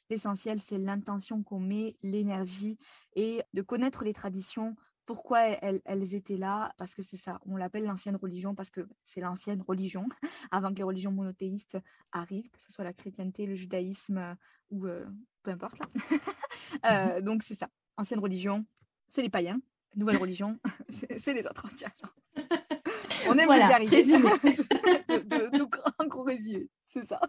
l'essentiel, 0.10 0.60
c'est 0.60 0.78
l'intention 0.78 1.44
qu'on 1.44 1.60
met, 1.60 1.96
l'énergie 2.02 2.78
et 3.16 3.42
de 3.54 3.62
connaître 3.62 4.04
les 4.04 4.14
traditions 4.14 4.76
pourquoi 5.06 5.42
elles, 5.42 6.14
étaient 6.14 6.38
là 6.38 6.74
Parce 6.78 6.96
que 6.96 7.02
c'est 7.02 7.18
ça, 7.18 7.40
on 7.46 7.58
l'appelle 7.58 7.84
l'ancienne 7.84 8.16
religion 8.16 8.56
parce 8.56 8.70
que 8.70 8.88
c'est 9.06 9.22
l'ancienne 9.22 9.62
religion, 9.62 10.08
avant 10.52 10.70
que 10.70 10.78
les 10.78 10.84
religions 10.84 11.12
monothéistes 11.12 11.78
arrivent, 12.12 12.50
que 12.50 12.62
ce 12.62 12.72
soit 12.72 12.84
la 12.84 12.94
chrétienté, 12.94 13.46
le 13.46 13.56
judaïsme 13.56 14.18
euh, 14.18 14.36
ou 14.70 14.86
euh, 14.86 15.06
peu 15.44 15.52
importe. 15.52 15.78
Là. 15.80 15.86
Mmh 16.74 16.88
euh, 16.88 17.22
donc 17.22 17.44
c'est 17.44 17.56
ça, 17.56 17.68
ancienne 17.98 18.20
religion, 18.20 18.66
c'est 19.08 19.22
les 19.22 19.30
païens, 19.30 19.60
nouvelle 19.96 20.18
religion, 20.18 20.60
c'est 21.18 21.34
les 21.34 21.46
autres. 21.46 21.68
On 23.28 23.38
aime 23.38 23.46
voilà, 23.46 23.78
vulgariser. 23.80 24.18
de, 24.18 25.18
de, 25.20 25.58
de, 25.58 25.64
grands 25.64 26.08
gros 26.08 26.24
résumés, 26.24 26.70
c'est 26.88 27.06
ça. 27.06 27.20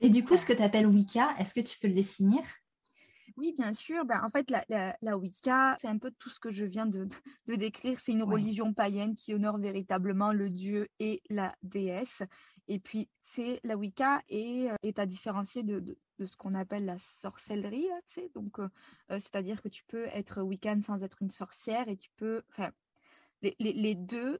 Et 0.00 0.08
du 0.08 0.24
coup, 0.24 0.36
ce 0.36 0.46
que 0.46 0.52
tu 0.52 0.62
appelles 0.62 0.86
Wicca, 0.86 1.34
est-ce 1.38 1.54
que 1.54 1.60
tu 1.60 1.78
peux 1.78 1.88
le 1.88 1.94
définir? 1.94 2.42
Oui, 3.36 3.54
bien 3.56 3.72
sûr. 3.72 4.04
Ben, 4.04 4.22
en 4.22 4.30
fait, 4.30 4.50
la, 4.50 5.16
Wicca, 5.16 5.76
c'est 5.78 5.88
un 5.88 5.98
peu 5.98 6.10
tout 6.18 6.28
ce 6.28 6.38
que 6.38 6.50
je 6.50 6.64
viens 6.64 6.86
de, 6.86 7.08
décrire. 7.46 7.98
C'est 8.00 8.12
une 8.12 8.22
religion 8.22 8.72
païenne 8.72 9.14
qui 9.14 9.34
honore 9.34 9.58
véritablement 9.58 10.32
le 10.32 10.50
dieu 10.50 10.88
et 10.98 11.22
la 11.30 11.54
déesse. 11.62 12.22
Et 12.68 12.78
puis, 12.78 13.08
c'est 13.22 13.60
la 13.64 13.76
Wicca 13.76 14.20
est, 14.28 14.70
euh, 14.70 14.76
est 14.82 14.98
à 14.98 15.06
différencier 15.06 15.62
de, 15.62 15.98
ce 16.24 16.36
qu'on 16.36 16.54
appelle 16.54 16.84
la 16.84 16.98
sorcellerie. 16.98 17.88
Donc, 18.34 18.58
euh, 18.58 18.68
euh, 19.10 19.18
c'est-à-dire 19.18 19.62
que 19.62 19.68
tu 19.68 19.84
peux 19.84 20.06
être 20.06 20.42
Wiccan 20.42 20.80
sans 20.82 21.02
être 21.02 21.22
une 21.22 21.30
sorcière 21.30 21.88
et 21.88 21.96
tu 21.96 22.10
peux. 22.16 22.42
Enfin, 22.50 22.70
les, 23.42 23.56
les 23.58 23.94
deux 23.94 24.38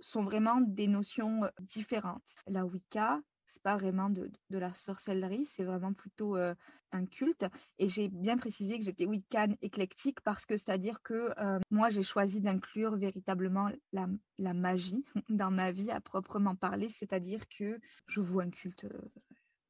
sont 0.00 0.22
vraiment 0.22 0.60
des 0.60 0.86
notions 0.86 1.42
différentes. 1.60 2.36
La 2.46 2.64
Wicca, 2.64 3.20
c'est 3.46 3.62
pas 3.62 3.76
vraiment 3.76 4.10
de, 4.10 4.30
la 4.50 4.72
sorcellerie, 4.74 5.46
c'est 5.46 5.64
vraiment 5.64 5.92
plutôt 5.92 6.36
un 6.36 7.06
culte. 7.06 7.44
Et 7.78 7.88
j'ai 7.88 8.08
bien 8.08 8.36
précisé 8.36 8.78
que 8.78 8.84
j'étais 8.84 9.06
wiccan 9.06 9.54
éclectique 9.60 10.20
parce 10.20 10.46
que 10.46 10.56
c'est-à-dire 10.56 11.02
que 11.02 11.30
moi 11.70 11.90
j'ai 11.90 12.04
choisi 12.04 12.40
d'inclure 12.40 12.94
véritablement 12.96 13.68
la, 13.92 14.06
la, 14.38 14.54
magie 14.54 15.04
dans 15.28 15.50
ma 15.50 15.72
vie 15.72 15.90
à 15.90 16.00
proprement 16.00 16.54
parler, 16.54 16.88
c'est-à-dire 16.88 17.48
que 17.48 17.80
je 18.06 18.20
vois 18.20 18.44
un 18.44 18.50
culte. 18.50 18.86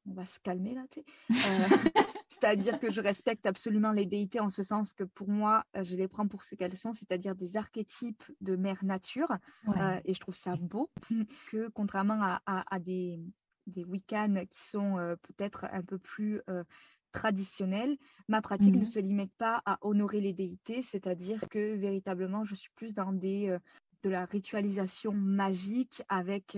On 0.07 0.13
va 0.13 0.25
se 0.25 0.39
calmer 0.39 0.73
là, 0.73 0.83
tu 0.89 1.01
sais. 1.01 1.29
c'est-à-dire 2.29 2.79
que 2.79 2.91
je 2.91 3.01
respecte 3.01 3.45
absolument 3.45 3.91
les 3.91 4.05
déités 4.05 4.39
en 4.39 4.49
ce 4.49 4.63
sens 4.63 4.93
que 4.93 5.03
pour 5.03 5.29
moi, 5.29 5.63
je 5.79 5.95
les 5.95 6.07
prends 6.07 6.27
pour 6.27 6.43
ce 6.43 6.55
qu'elles 6.55 6.77
sont, 6.77 6.93
c'est-à-dire 6.93 7.35
des 7.35 7.57
archétypes 7.57 8.23
de 8.41 8.55
mère 8.55 8.83
nature. 8.83 9.31
et 10.05 10.13
je 10.13 10.19
trouve 10.19 10.35
ça 10.35 10.55
beau 10.55 10.89
que 11.51 11.67
contrairement 11.69 12.19
à, 12.21 12.41
à 12.45 12.79
des, 12.79 13.19
des 13.67 13.83
week-ends 13.83 14.43
qui 14.49 14.59
sont 14.59 14.95
peut-être 15.21 15.65
un 15.71 15.83
peu 15.83 15.97
plus 15.97 16.41
traditionnels, 17.11 17.97
ma 18.27 18.41
pratique 18.41 18.75
ne 18.75 18.81
mmh 18.81 18.85
se 18.85 18.99
limite 18.99 19.33
pas 19.37 19.61
à 19.65 19.77
honorer 19.81 20.21
les 20.21 20.33
déités, 20.33 20.81
c'est-à-dire 20.81 21.47
que 21.49 21.75
véritablement, 21.75 22.45
je 22.45 22.55
suis 22.55 22.71
plus 22.75 22.93
dans 22.93 23.11
des, 23.11 23.55
de 24.03 24.09
la 24.09 24.25
ritualisation 24.25 25.13
magique 25.13 26.03
avec 26.09 26.57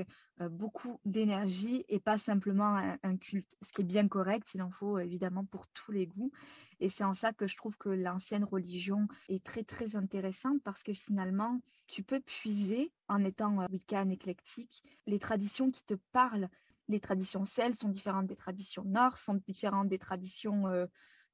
beaucoup 0.49 0.99
d'énergie 1.05 1.85
et 1.89 1.99
pas 1.99 2.17
simplement 2.17 2.75
un, 3.03 3.17
culte, 3.17 3.57
ce 3.61 3.71
qui 3.71 3.81
est 3.81 3.85
bien 3.85 4.07
correct, 4.07 4.47
il 4.53 4.61
en 4.61 4.71
faut 4.71 4.97
évidemment 4.97 5.45
pour 5.45 5.67
tous 5.67 5.91
les 5.91 6.07
goûts. 6.07 6.31
Et 6.79 6.89
c'est 6.89 7.03
en 7.03 7.13
ça 7.13 7.33
que 7.33 7.47
je 7.47 7.55
trouve 7.55 7.77
que 7.77 7.89
l'ancienne 7.89 8.43
religion 8.43 9.07
est 9.29 9.43
très 9.43 9.63
très 9.63 9.95
intéressante 9.95 10.61
parce 10.63 10.83
que 10.83 10.93
finalement, 10.93 11.61
tu 11.87 12.03
peux 12.03 12.19
puiser 12.19 12.91
en 13.07 13.23
étant 13.23 13.65
wiccan 13.69 14.09
éclectique 14.09 14.83
les 15.05 15.19
traditions 15.19 15.69
qui 15.69 15.83
te 15.83 15.95
parlent 16.11 16.49
les 16.87 16.99
traditions 16.99 17.45
celtes 17.45 17.79
sont 17.79 17.89
différentes 17.89 18.27
des 18.27 18.35
traditions 18.35 18.83
nord, 18.83 19.17
sont 19.17 19.35
différentes 19.35 19.87
des 19.87 19.99
traditions, 19.99 20.67
euh, 20.67 20.85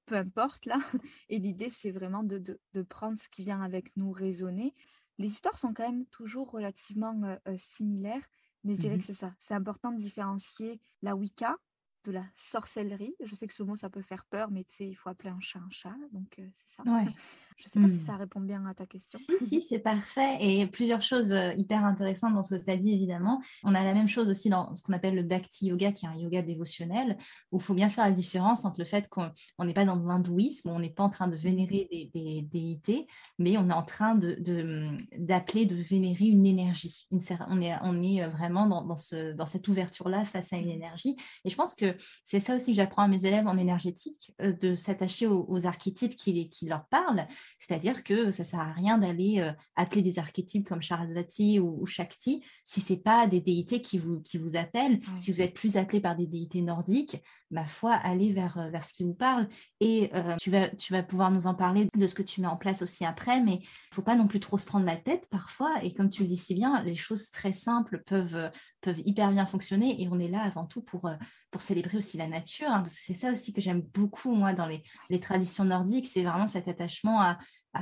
peu 0.06 0.16
importe 0.16 0.66
là. 0.66 0.78
Et 1.30 1.40
l'idée, 1.40 1.70
c'est 1.70 1.92
vraiment 1.92 2.24
de, 2.24 2.60
prendre 2.88 3.18
ce 3.18 3.30
qui 3.30 3.44
vient 3.44 3.62
avec 3.62 3.96
nous 3.96 4.12
raisonner. 4.12 4.76
Les 5.20 5.28
histoires 5.28 5.58
sont 5.60 5.74
quand 5.74 5.88
même 5.88 6.06
toujours 6.08 6.50
relativement 6.50 7.22
euh, 7.24 7.58
similaires, 7.58 8.26
mais 8.64 8.74
je 8.74 8.80
dirais 8.80 8.96
mmh 8.96 9.00
que 9.00 9.06
c'est 9.06 9.14
ça. 9.14 9.36
C'est 9.38 9.54
important 9.54 9.92
de 9.92 9.98
différencier 9.98 10.82
la 11.02 11.16
Wicca, 11.16 11.58
de 12.06 12.12
la 12.12 12.24
sorcellerie. 12.36 13.16
Je 13.24 13.36
sais 13.36 13.48
que 13.48 13.54
ce 13.54 13.64
mot, 13.64 13.76
ça 13.76 13.90
peut 13.90 14.02
faire 14.02 14.26
peur, 14.26 14.52
mais 14.52 14.64
tu 14.64 14.76
sais, 14.76 14.88
il 14.88 14.96
faut 14.96 15.10
appeler 15.10 15.30
un 15.30 15.42
chat 15.42 15.60
un 15.60 15.70
chat. 15.72 15.96
Donc, 16.12 16.40
euh, 16.40 16.48
c'est 16.66 16.78
ça. 16.78 16.84
Ouais. 16.84 17.06
Je 17.58 17.66
ne 17.66 17.70
sais 17.72 17.80
pas 17.82 17.90
si 17.90 18.02
mmh. 18.02 18.06
ça 18.06 18.16
répond 18.16 18.40
bien 18.40 18.66
à 18.68 18.74
ta 18.74 18.86
question. 18.86 19.20
Si, 19.20 19.46
si, 19.46 19.62
c'est 19.62 19.80
parfait. 19.80 20.38
Et 20.40 20.66
plusieurs 20.68 21.02
choses 21.02 21.36
hyper 21.58 21.84
intéressantes 21.84 22.34
dans 22.34 22.42
ce 22.42 22.56
que 22.56 22.64
tu 22.64 22.72
as 22.72 22.78
dit, 22.78 22.94
évidemment. 22.94 23.42
On 23.64 23.76
a 23.76 23.84
la 23.84 23.94
même 23.94 24.08
chose 24.08 24.30
aussi 24.30 24.50
dans 24.50 24.74
ce 24.78 24.82
qu'on 24.82 24.94
appelle 24.94 25.16
le 25.16 25.24
Bhakti 25.24 25.68
Yoga, 25.68 25.92
qui 25.92 26.06
est 26.06 26.08
un 26.08 26.16
yoga 26.16 26.42
dévotionnel, 26.42 27.18
où 27.52 27.58
il 27.58 27.62
faut 27.62 27.74
bien 27.74 27.90
faire 27.90 28.06
la 28.06 28.14
différence 28.14 28.64
entre 28.64 28.80
le 28.80 28.86
fait 28.86 29.10
qu'on 29.10 29.32
n'est 29.60 29.74
pas 29.74 29.84
dans 29.84 29.98
l'hindouisme, 29.98 30.70
on 30.70 30.80
n'est 30.80 30.90
pas 30.90 31.04
en 31.04 31.10
train 31.10 31.28
de 31.28 31.36
vénérer 31.36 31.90
des, 32.14 32.42
déités, 32.50 33.08
mais 33.40 33.58
on 33.58 33.70
est 33.70 33.74
en 33.74 33.84
train 33.84 34.16
d'appeler, 34.16 35.66
de, 35.66 35.76
de, 35.76 35.82
vénérer 35.82 36.26
une 36.28 36.46
énergie. 36.46 37.08
Une, 37.12 37.20
on, 37.50 37.62
est, 37.62 37.76
on 37.82 38.02
est 38.02 38.26
vraiment 38.28 38.68
dans, 38.68 38.86
dans, 38.86 38.96
ce, 38.96 39.34
dans 39.34 39.46
cette 39.46 39.68
ouverture-là 39.68 40.24
face 40.24 40.54
à 40.54 40.56
une 40.56 40.70
énergie. 40.70 41.18
Et 41.44 41.50
je 41.50 41.56
pense 41.56 41.76
que 41.76 41.89
c'est 42.26 42.40
ça 42.40 42.56
aussi 42.56 42.72
que 42.72 42.76
j'apprends 42.76 43.04
à 43.04 43.08
mes 43.08 43.26
élèves 43.26 43.48
en 43.48 43.58
énergétique, 43.58 44.32
euh, 44.42 44.54
de 44.54 44.76
s'attacher 44.76 45.28
aux, 45.28 45.66
archétypes 45.66 46.16
qui, 46.16 46.50
qui, 46.50 46.66
leur 46.66 46.86
parlent. 46.88 47.26
C'est-à-dire 47.58 48.04
que 48.04 48.32
ça 48.32 48.44
ne 48.44 48.48
sert 48.48 48.60
à 48.60 48.72
rien 48.72 48.98
d'aller 48.98 49.40
euh, 49.40 49.52
appeler 49.76 50.02
des 50.02 50.20
archétypes 50.20 50.68
comme 50.68 50.82
Charasvati 50.82 51.60
ou, 51.60 51.86
Shakti 51.86 52.44
si 52.64 52.82
ce 52.82 52.94
n'est 52.94 53.00
pas 53.00 53.28
des 53.28 53.42
déités 53.42 53.82
qui 53.82 53.98
vous, 53.98 54.22
qui 54.22 54.38
vous 54.38 54.56
appellent. 54.56 55.00
Si 55.18 55.32
vous 55.32 55.42
êtes 55.42 55.54
plus 55.54 55.78
appelé 55.78 56.00
par 56.00 56.16
des 56.16 56.28
déités 56.28 56.62
nordiques, 56.62 57.18
ma 57.52 57.66
foi, 57.66 57.94
allez 57.94 58.32
vers, 58.32 58.58
euh, 58.58 58.70
vers 58.70 58.86
ce 58.86 58.94
qui 58.94 59.04
vous 59.04 59.14
parle. 59.14 59.48
Et 59.80 60.12
tu, 60.40 60.52
vas, 60.52 60.70
tu 60.70 60.94
vas 60.94 61.04
pouvoir 61.04 61.32
nous 61.32 61.48
en 61.48 61.56
parler 61.56 61.88
de 61.96 62.08
ce 62.08 62.16
que 62.16 62.24
tu 62.24 62.42
mets 62.42 62.48
en 62.48 62.58
place 62.58 62.82
aussi 62.82 63.06
après, 63.06 63.42
mais 63.42 63.56
il 63.56 63.60
ne 63.92 63.96
faut 63.96 64.02
pas 64.02 64.16
non 64.16 64.28
plus 64.28 64.40
trop 64.40 64.58
se 64.58 64.66
prendre 64.66 64.86
la 64.86 64.98
tête 64.98 65.28
parfois. 65.30 65.84
Et 65.84 65.94
comme 65.94 66.10
tu 66.10 66.24
le 66.24 66.30
dis 66.30 66.38
si 66.38 66.54
bien, 66.54 66.82
les 66.84 66.96
choses 66.96 67.32
très 67.32 67.54
simples 67.54 68.04
peuvent, 68.06 68.52
peuvent 68.82 69.00
hyper 69.06 69.32
bien 69.32 69.46
fonctionner 69.46 70.02
et 70.02 70.08
on 70.10 70.20
est 70.20 70.28
là 70.28 70.42
avant 70.42 70.66
tout 70.66 70.82
pour, 70.82 71.10
pour 71.52 71.62
célébrer 71.62 71.98
aussi 71.98 72.18
la 72.18 72.28
nature, 72.28 72.70
hein, 72.70 72.82
parce 72.82 72.96
que 72.96 73.02
c'est 73.04 73.14
ça 73.14 73.32
aussi 73.32 73.54
que 73.54 73.62
j'aime 73.62 73.82
beaucoup, 73.82 74.34
moi, 74.34 74.54
dans 74.54 74.68
les, 74.68 75.20
traditions 75.20 75.66
nordiques, 75.66 76.08
c'est 76.08 76.24
vraiment 76.24 76.48
cet 76.48 76.68
attachement 76.68 77.22
à, 77.22 77.38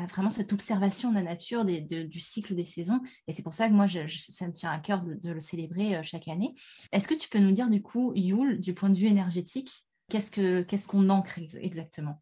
vraiment 0.09 0.29
cette 0.29 0.51
observation 0.53 1.11
de 1.11 1.15
la 1.15 1.23
nature, 1.23 1.65
du 1.65 2.19
cycle 2.19 2.55
des 2.55 2.65
saisons. 2.65 3.01
Et 3.27 3.31
c'est 3.31 3.43
pour 3.43 3.53
ça 3.53 3.69
que 3.69 3.73
moi, 3.73 3.87
ça 3.87 4.47
me 4.47 4.51
tient 4.51 4.71
à 4.71 4.79
cœur 4.79 5.01
de, 5.01 5.31
le 5.31 5.39
célébrer 5.39 5.95
euh, 5.95 6.03
chaque 6.03 6.27
année. 6.27 6.55
Est-ce 6.91 7.07
que 7.07 7.13
tu 7.13 7.29
peux 7.29 7.39
nous 7.39 7.51
dire, 7.51 7.69
du 7.69 7.81
coup, 7.81 8.13
Yule, 8.15 8.59
du 8.59 8.73
point 8.73 8.89
de 8.89 8.97
vue 8.97 9.07
énergétique, 9.07 9.85
qu'est-ce 10.09 10.87
qu'on 10.87 11.09
ancre 11.09 11.39
exactement? 11.59 12.21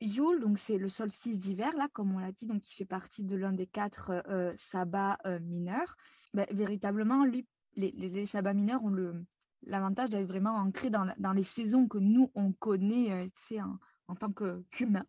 Yule, 0.00 0.40
donc 0.40 0.58
c'est 0.58 0.76
le 0.76 0.90
solstice 0.90 1.38
d'hiver, 1.38 1.74
là, 1.76 1.88
comme 1.92 2.14
on 2.14 2.18
l'a 2.18 2.32
dit, 2.32 2.46
donc 2.46 2.60
qui 2.60 2.74
fait 2.74 2.84
partie 2.84 3.24
de 3.24 3.34
l'un 3.34 3.52
des 3.52 3.66
quatre 3.66 4.22
euh, 4.28 4.52
sabbats 4.56 5.18
euh, 5.24 5.38
mineurs. 5.40 5.96
Ben, 6.34 6.46
véritablement, 6.50 7.24
lui, 7.24 7.46
les, 7.76 7.92
les, 7.92 8.26
sabbats 8.26 8.52
mineurs 8.52 8.84
ont 8.84 8.90
le, 8.90 9.24
l'avantage 9.62 10.10
d'être 10.10 10.26
vraiment 10.26 10.56
ancré 10.56 10.90
dans, 10.90 11.12
dans, 11.18 11.32
les 11.32 11.44
saisons 11.44 11.88
que 11.88 11.98
nous, 11.98 12.30
on 12.34 12.52
connaît 12.52 13.12
euh, 13.12 13.60
en, 13.60 13.78
en, 14.08 14.14
tant 14.14 14.32
qu'humain. 14.70 15.06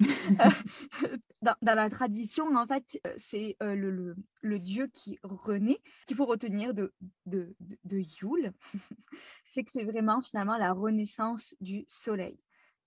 dans, 1.42 1.54
dans, 1.62 1.74
la 1.74 1.90
tradition, 1.90 2.54
en 2.56 2.66
fait, 2.66 3.00
euh, 3.06 3.14
c'est 3.16 3.56
euh, 3.62 3.74
le, 3.74 3.90
le, 3.90 4.16
le, 4.42 4.58
dieu 4.58 4.88
qui 4.92 5.18
renaît, 5.22 5.80
qu'il 6.06 6.16
faut 6.16 6.26
retenir 6.26 6.74
de, 6.74 6.92
de, 7.26 7.54
de, 7.60 7.76
de 7.84 7.98
Yule. 7.98 8.52
c'est 9.46 9.64
que 9.64 9.70
c'est 9.70 9.84
vraiment 9.84 10.20
finalement 10.20 10.56
la 10.56 10.72
renaissance 10.72 11.54
du 11.60 11.84
soleil. 11.88 12.38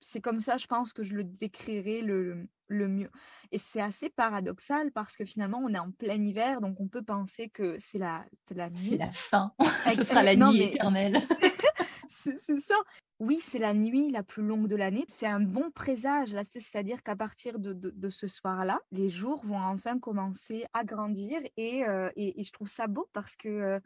C'est 0.01 0.22
comme 0.22 0.41
ça, 0.41 0.58
je 0.58 0.68
pense, 0.68 0.94
que 0.94 1.03
je 1.03 1.13
le 1.13 1.24
décrirais 1.24 2.01
le, 2.01 2.48
le 2.68 2.88
mieux. 2.88 3.12
Et 3.51 3.58
c'est 3.58 3.82
assez 3.82 4.10
paradoxal 4.10 4.91
parce 4.91 5.18
que 5.18 5.25
finalement, 5.25 5.62
on 5.63 5.74
est 5.74 5.79
en 5.79 5.91
plein 5.91 6.24
hiver, 6.24 6.62
donc 6.62 6.79
on 6.79 6.88
peut 6.88 7.03
penser 7.03 7.50
que 7.50 7.77
c'est 7.79 7.98
la, 7.98 8.25
la 8.51 8.70
nuit. 8.70 8.77
C'est 8.77 8.98
la 8.98 9.12
fin. 9.12 9.53
Ce 9.96 10.03
sera 10.03 10.24
la 10.24 10.36
nuit 10.36 10.62
éternelle. 10.62 11.22
c'est 12.10 12.60
ça. 12.60 12.75
Oui, 13.20 13.39
c'est 13.41 13.60
la 13.60 13.74
nuit 13.74 14.12
la 14.12 14.24
plus 14.24 14.44
longue 14.44 14.68
de 14.68 14.77
l'année. 14.77 15.03
C'est 15.10 15.27
un 15.27 15.41
bon 15.41 15.72
présage, 15.72 16.34
là. 16.34 16.44
C'est-à-dire 16.46 17.03
qu'à 17.03 17.15
partir 17.15 17.60
de, 17.60 17.74
de, 17.74 18.10
ce 18.10 18.27
soir-là, 18.27 18.79
les 18.91 19.10
jours 19.10 19.41
vont 19.46 19.60
enfin 19.60 20.00
commencer 20.00 20.65
à 20.74 20.86
grandir. 20.86 21.41
Et, 21.58 21.84
euh, 21.86 22.10
et, 22.15 22.41
je 22.41 22.51
trouve 22.51 22.70
ça 22.70 22.88
beau 22.88 23.10
parce 23.12 23.36
que, 23.36 23.50
euh, 23.50 23.79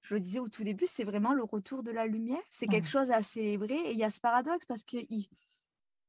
je 0.00 0.14
le 0.14 0.20
disais 0.20 0.38
au 0.38 0.48
tout 0.48 0.64
début, 0.64 0.86
c'est 0.86 1.04
vraiment 1.04 1.34
le 1.34 1.42
retour 1.42 1.82
de 1.82 1.90
la 1.90 2.06
lumière. 2.06 2.40
C'est 2.50 2.66
quelque 2.66 2.88
chose 2.88 3.10
à 3.10 3.22
célébrer. 3.22 3.74
Et 3.74 3.92
il 3.92 3.98
y 3.98 4.04
a 4.04 4.10
ce 4.10 4.20
paradoxe 4.20 4.64
parce 4.64 4.84
qu'il 4.84 5.28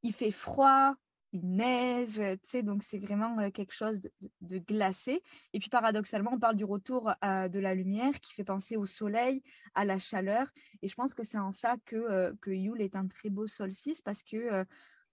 il 0.03 0.13
fait 0.13 0.31
froid, 0.31 0.95
il 1.31 1.47
neige, 1.47 2.15
tu 2.15 2.39
sais, 2.43 2.63
donc 2.63 2.83
c'est 2.83 2.97
vraiment 2.97 3.51
quelque 3.51 3.73
chose 3.73 3.99
de, 4.41 4.57
glacé. 4.57 5.21
Et 5.53 5.59
puis 5.59 5.69
paradoxalement, 5.69 6.31
on 6.33 6.39
parle 6.39 6.55
du 6.55 6.65
retour 6.65 7.11
de 7.21 7.59
la 7.59 7.75
lumière 7.75 8.19
qui 8.19 8.33
fait 8.33 8.43
penser 8.43 8.77
au 8.77 8.85
soleil, 8.85 9.43
à 9.75 9.85
la 9.85 9.99
chaleur. 9.99 10.47
Et 10.81 10.87
je 10.87 10.95
pense 10.95 11.13
que 11.13 11.23
c'est 11.23 11.37
en 11.37 11.51
ça 11.51 11.75
que, 11.85 12.33
que 12.41 12.51
Yule 12.51 12.81
est 12.81 12.95
un 12.95 13.07
très 13.07 13.29
beau 13.29 13.45
solstice 13.47 14.01
parce 14.01 14.23
que 14.23 14.65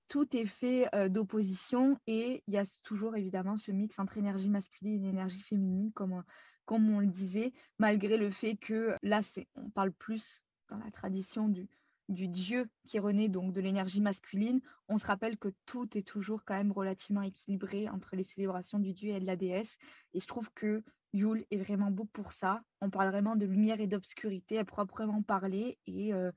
tout 0.08 0.36
est 0.36 0.46
fait 0.46 0.88
d'opposition 1.10 1.98
et 2.06 2.42
il 2.46 2.54
y 2.54 2.58
a 2.58 2.64
toujours 2.84 3.16
évidemment 3.16 3.56
ce 3.56 3.72
mix 3.72 3.98
entre 3.98 4.16
énergie 4.18 4.48
masculine 4.48 5.04
et 5.04 5.08
énergie 5.08 5.42
féminine, 5.42 5.92
comme, 5.92 6.22
comme 6.64 6.88
on 6.90 7.00
le 7.00 7.08
disait, 7.08 7.52
malgré 7.78 8.16
le 8.16 8.30
fait 8.30 8.56
que 8.56 8.96
là, 9.02 9.20
on 9.56 9.68
parle 9.68 9.92
plus 9.92 10.42
dans 10.68 10.78
la 10.78 10.90
tradition 10.90 11.48
du, 11.48 11.68
du 12.08 12.28
dieu 12.28 12.68
qui 12.86 12.98
renaît 12.98 13.28
donc 13.28 13.52
de 13.52 13.60
l'énergie 13.60 14.00
masculine, 14.00 14.60
on 14.88 14.98
se 14.98 15.06
rappelle 15.06 15.36
que 15.36 15.48
tout 15.64 15.96
est 15.98 16.06
toujours 16.06 16.44
quand 16.44 16.54
même 16.54 16.72
relativement 16.72 17.22
équilibré 17.22 17.88
entre 17.88 18.14
les 18.14 18.22
célébrations 18.22 18.78
du 18.78 18.92
dieu 18.92 19.14
et 19.14 19.20
de 19.20 19.26
la 19.26 19.36
déesse. 19.36 19.76
Et 20.14 20.20
je 20.20 20.26
trouve 20.26 20.50
que 20.54 20.84
Yule 21.12 21.44
est 21.50 21.56
vraiment 21.56 21.90
beau 21.90 22.04
pour 22.04 22.32
ça. 22.32 22.62
On 22.80 22.90
parle 22.90 23.10
vraiment 23.10 23.36
de 23.36 23.46
lumière 23.46 23.80
et 23.80 23.86
d'obscurité 23.86 24.58
à 24.58 24.64
proprement 24.64 25.22
parler. 25.22 25.78
Et, 25.86 26.12
euh, 26.12 26.30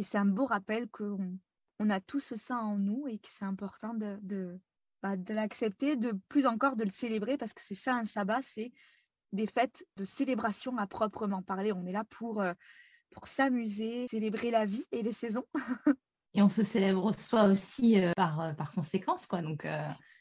c'est 0.00 0.18
un 0.18 0.24
beau 0.24 0.46
rappel 0.46 0.88
qu'on 0.88 1.38
on 1.78 1.90
a 1.90 2.00
tous 2.00 2.34
ça 2.34 2.56
en 2.56 2.78
nous 2.78 3.06
et 3.08 3.18
que 3.18 3.28
c'est 3.28 3.44
important 3.44 3.94
bah, 5.02 5.16
de 5.16 5.34
l'accepter, 5.34 5.96
de 5.96 6.12
plus 6.28 6.46
encore 6.46 6.76
de 6.76 6.84
le 6.84 6.90
célébrer 6.90 7.36
parce 7.36 7.52
que 7.52 7.60
c'est 7.62 7.74
ça 7.74 7.96
un 7.96 8.04
sabbat, 8.04 8.40
c'est 8.42 8.72
des 9.32 9.46
fêtes 9.46 9.84
de 9.96 10.04
célébration 10.04 10.78
à 10.78 10.86
proprement 10.86 11.42
parler. 11.42 11.72
On 11.72 11.86
est 11.86 11.92
là 11.92 12.04
pour, 12.04 12.40
euh, 12.40 12.54
pour 13.12 13.26
s'amuser, 13.26 14.08
célébrer 14.08 14.50
la 14.50 14.64
vie 14.64 14.84
et 14.92 15.02
les 15.02 15.12
saisons. 15.12 15.44
et 16.34 16.42
on 16.42 16.48
se 16.48 16.62
célèbre 16.62 17.12
soi 17.18 17.44
aussi 17.44 18.00
euh, 18.00 18.12
par, 18.16 18.40
euh, 18.40 18.52
par 18.52 18.72
conséquence. 18.72 19.26
Quoi. 19.26 19.42
Donc, 19.42 19.66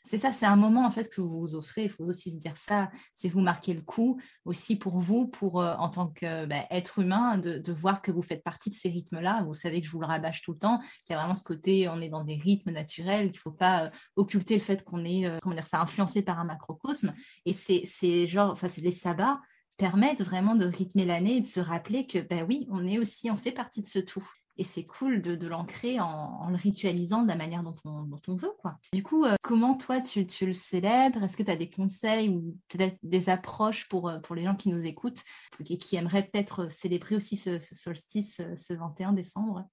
c'est 0.03 0.17
ça, 0.17 0.31
c'est 0.31 0.47
un 0.47 0.55
moment 0.55 0.85
en 0.85 0.91
fait 0.91 1.13
que 1.13 1.21
vous 1.21 1.39
vous 1.39 1.55
offrez. 1.55 1.83
Il 1.83 1.89
faut 1.89 2.03
aussi 2.03 2.31
se 2.31 2.37
dire 2.37 2.57
ça, 2.57 2.89
c'est 3.13 3.29
vous 3.29 3.39
marquer 3.39 3.73
le 3.73 3.81
coup 3.81 4.19
aussi 4.45 4.75
pour 4.75 4.97
vous, 4.99 5.27
pour 5.27 5.57
en 5.57 5.89
tant 5.89 6.07
qu'être 6.07 6.47
bah, 6.47 7.03
humain, 7.03 7.37
de, 7.37 7.59
de, 7.59 7.71
voir 7.71 8.01
que 8.01 8.11
vous 8.11 8.23
faites 8.23 8.43
partie 8.43 8.71
de 8.71 8.75
ces 8.75 8.89
rythmes-là. 8.89 9.43
Vous 9.45 9.53
savez 9.53 9.79
que 9.79 9.85
je 9.85 9.91
vous 9.91 10.01
le 10.01 10.07
rabâche 10.07 10.41
tout 10.41 10.53
le 10.53 10.57
temps, 10.57 10.79
qu'il 11.05 11.11
y 11.11 11.13
a 11.13 11.17
vraiment 11.17 11.35
ce 11.35 11.43
côté, 11.43 11.87
on 11.87 12.01
est 12.01 12.09
dans 12.09 12.23
des 12.23 12.35
rythmes 12.35 12.71
naturels, 12.71 13.29
qu'il 13.29 13.37
ne 13.37 13.41
faut 13.41 13.51
pas 13.51 13.91
occulter 14.15 14.55
le 14.55 14.61
fait 14.61 14.83
qu'on 14.83 15.05
est, 15.05 15.29
comment 15.43 15.55
dire, 15.55 15.67
ça 15.67 15.79
influencé 15.79 16.23
par 16.23 16.39
un 16.39 16.45
macrocosme. 16.45 17.13
Et 17.45 17.53
c'est 17.53 18.25
genre, 18.25 18.49
enfin, 18.49 18.67
c'est 18.67 18.81
les 18.81 18.91
sabbats 18.91 19.39
permettent 19.81 20.21
vraiment 20.21 20.53
de 20.53 20.65
rythmer 20.65 21.05
l'année 21.05 21.37
et 21.37 21.41
de 21.41 21.47
se 21.47 21.59
rappeler 21.59 22.05
que, 22.05 22.19
ben 22.19 22.45
oui, 22.47 22.67
on 22.69 22.85
est 22.85 22.99
aussi, 22.99 23.31
on 23.31 23.35
fait 23.35 23.51
partie 23.51 23.81
de 23.81 23.87
ce 23.87 23.97
tout. 23.97 24.23
Et 24.57 24.63
c'est 24.63 24.85
cool 24.85 25.23
de, 25.23 25.47
l'ancrer 25.47 25.99
en, 25.99 26.49
le 26.49 26.55
ritualisant 26.55 27.23
de 27.23 27.27
la 27.27 27.35
manière 27.35 27.63
dont 27.63 27.75
on, 27.83 28.03
dont 28.03 28.21
on 28.27 28.35
veut. 28.35 28.51
Du 28.93 29.01
coup, 29.01 29.25
euh, 29.25 29.37
comment 29.41 29.75
toi, 29.75 29.99
tu, 29.99 30.27
le 30.45 30.53
célèbres? 30.53 31.23
Est-ce 31.23 31.35
que 31.35 31.41
tu 31.41 31.49
as 31.49 31.55
des 31.55 31.69
conseils 31.69 32.29
ou 32.29 32.55
peut-être 32.69 32.95
des 33.01 33.29
approches 33.29 33.89
pour, 33.89 34.07
euh, 34.07 34.19
pour 34.19 34.35
les 34.35 34.43
gens 34.43 34.55
qui 34.55 34.69
nous 34.69 34.85
écoutent 34.85 35.23
et 35.67 35.77
qui 35.79 35.95
aimeraient 35.95 36.29
peut-être 36.31 36.71
célébrer 36.71 37.15
aussi 37.15 37.35
ce, 37.35 37.57
ce 37.57 37.73
solstice 37.73 38.39
euh, 38.39 38.55
ce 38.55 38.75
21 38.75 39.13
décembre? 39.13 39.65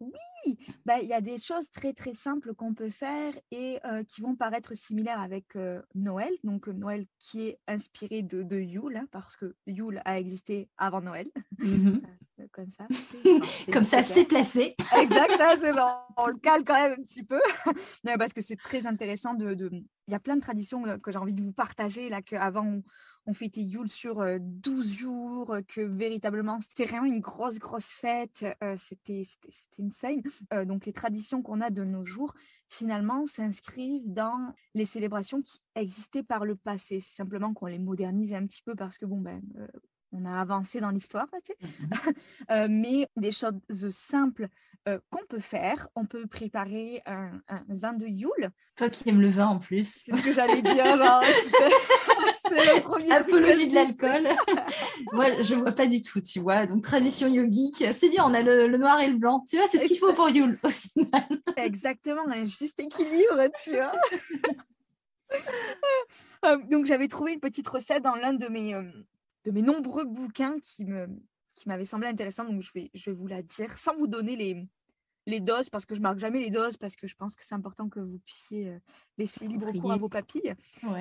Oui, 0.00 0.58
bah, 0.84 1.00
il 1.00 1.08
y 1.08 1.12
a 1.12 1.20
des 1.20 1.38
choses 1.38 1.70
très 1.70 1.92
très 1.92 2.14
simples 2.14 2.54
qu'on 2.54 2.74
peut 2.74 2.90
faire 2.90 3.32
et 3.50 3.80
qui 4.06 4.20
vont 4.20 4.36
paraître 4.36 4.74
similaires 4.74 5.20
avec 5.20 5.56
Noël. 5.94 6.32
Donc 6.42 6.68
Noël 6.68 7.06
qui 7.18 7.48
est 7.48 7.58
inspiré 7.66 8.22
de, 8.22 8.42
de 8.42 8.58
Yule, 8.58 8.96
hein, 8.96 9.08
parce 9.10 9.36
que 9.36 9.54
Yule 9.66 10.02
a 10.04 10.18
existé 10.18 10.68
avant 10.76 11.00
Noël. 11.00 11.28
Mmh 11.58 11.98
comme 12.52 12.70
ça. 12.70 12.86
Comme 13.72 13.84
ça, 13.84 14.02
c'est 14.02 14.24
placé. 14.24 14.76
Exact, 15.00 15.40
hein, 15.40 16.04
on 16.16 16.26
le 16.26 16.38
cale 16.38 16.64
quand 16.64 16.74
même 16.74 16.92
un 16.98 17.02
petit 17.02 17.22
peu. 17.22 17.40
parce 18.18 18.32
que 18.32 18.42
c'est 18.42 18.56
très 18.56 18.86
intéressant 18.86 19.34
de, 19.34 19.56
il 19.72 20.12
y 20.12 20.14
a 20.14 20.20
plein 20.20 20.36
de 20.36 20.40
traditions 20.40 20.82
que 20.98 21.12
j'ai 21.12 21.18
envie 21.18 21.34
de 21.34 21.42
vous 21.42 21.52
partager 21.52 22.08
là 22.08 22.22
qu'avant 22.22 22.66
on, 22.66 22.82
on 23.26 23.32
fêtait 23.32 23.62
Yule 23.62 23.88
sur 23.88 24.24
12 24.40 24.92
jours, 24.92 25.56
que 25.68 25.80
véritablement 25.80 26.60
c'était 26.60 26.84
vraiment 26.84 27.06
une 27.06 27.20
grosse 27.20 27.58
grosse 27.58 27.86
fête, 27.86 28.44
c'était 28.76 29.22
une 29.78 29.92
scène. 29.92 30.22
donc 30.66 30.86
les 30.86 30.92
traditions 30.92 31.42
qu'on 31.42 31.60
a 31.60 31.70
de 31.70 31.84
nos 31.84 32.04
jours 32.04 32.34
finalement 32.68 33.26
s'inscrivent 33.26 34.12
dans 34.12 34.52
les 34.74 34.84
célébrations 34.84 35.40
qui 35.42 35.60
existaient 35.74 36.22
par 36.22 36.44
le 36.44 36.56
passé. 36.56 37.00
C'est 37.00 37.16
simplement 37.16 37.54
qu'on 37.54 37.66
les 37.66 37.78
modernise 37.78 38.34
un 38.34 38.46
petit 38.46 38.62
peu 38.62 38.74
parce 38.74 38.98
que 38.98 39.06
bon 39.06 39.20
ben 39.20 39.40
on 40.14 40.24
a 40.24 40.40
avancé 40.40 40.80
dans 40.80 40.90
l'histoire, 40.90 41.26
mmh 41.28 41.86
mais 42.68 43.08
des 43.16 43.32
choses 43.32 43.54
simples 43.90 44.48
qu'on 44.84 45.24
peut 45.28 45.40
faire. 45.40 45.88
On 45.94 46.04
peut 46.04 46.26
préparer 46.26 47.02
un, 47.06 47.40
vin 47.68 47.92
de 47.92 48.06
Yule. 48.06 48.50
Toi 48.76 48.90
qui 48.90 49.08
aimes 49.08 49.20
le 49.20 49.30
vin 49.30 49.46
en 49.46 49.58
plus. 49.58 50.04
C'est 50.04 50.16
ce 50.16 50.24
que 50.24 50.32
j'allais 50.32 50.62
dire, 50.62 50.84
c'est 52.48 52.74
le 52.74 52.82
premier 52.82 53.12
Apologie 53.12 53.68
de 53.68 53.74
l'alcool. 53.74 54.28
Moi, 55.12 55.40
je 55.40 55.54
vois 55.54 55.72
pas 55.72 55.86
du 55.86 56.02
tout, 56.02 56.20
tu 56.20 56.40
vois. 56.40 56.66
Donc, 56.66 56.82
tradition 56.82 57.28
yogique, 57.28 57.84
c'est 57.92 58.08
bien, 58.08 58.24
on 58.24 58.34
a 58.34 58.42
le, 58.42 58.76
noir 58.76 59.00
et 59.00 59.08
le 59.08 59.16
blanc. 59.16 59.44
Tu 59.48 59.56
vois, 59.56 59.66
c'est 59.70 59.78
ce 59.78 59.86
qu'il 59.86 59.98
faut 59.98 60.12
pour 60.12 60.28
Yule, 60.28 60.58
au 60.62 60.68
final. 60.68 61.28
Exactement, 61.56 62.26
un 62.28 62.44
juste 62.44 62.78
équilibre, 62.80 63.48
tu 63.62 63.70
vois. 63.70 63.92
donc, 66.70 66.86
j'avais 66.86 67.08
trouvé 67.08 67.32
une 67.32 67.40
petite 67.40 67.68
recette 67.68 68.02
dans 68.02 68.16
l'un 68.16 68.34
de 68.34 68.48
mes 68.48 68.74
de 69.44 69.50
mes 69.50 69.62
nombreux 69.62 70.04
bouquins 70.04 70.56
qui 70.58 70.84
me 70.86 71.06
qui 71.54 71.68
m'avaient 71.68 71.84
semblé 71.86 72.08
intéressants. 72.08 72.44
Donc, 72.44 72.62
je 72.62 72.72
vais, 72.74 72.90
je 72.94 73.10
vais 73.10 73.16
vous 73.16 73.26
la 73.26 73.42
dire 73.42 73.76
sans 73.78 73.94
vous 73.96 74.06
donner 74.06 74.36
les, 74.36 74.66
les 75.26 75.40
doses, 75.40 75.70
parce 75.70 75.86
que 75.86 75.94
je 75.94 76.00
marque 76.00 76.18
jamais 76.18 76.40
les 76.40 76.50
doses, 76.50 76.76
parce 76.76 76.96
que 76.96 77.06
je 77.06 77.14
pense 77.14 77.36
que 77.36 77.42
c'est 77.44 77.54
important 77.54 77.88
que 77.88 78.00
vous 78.00 78.18
puissiez 78.18 78.68
euh, 78.68 78.78
laisser 79.18 79.46
libre 79.46 79.72
cours 79.72 79.92
à 79.92 79.96
vos 79.96 80.08
papilles. 80.08 80.54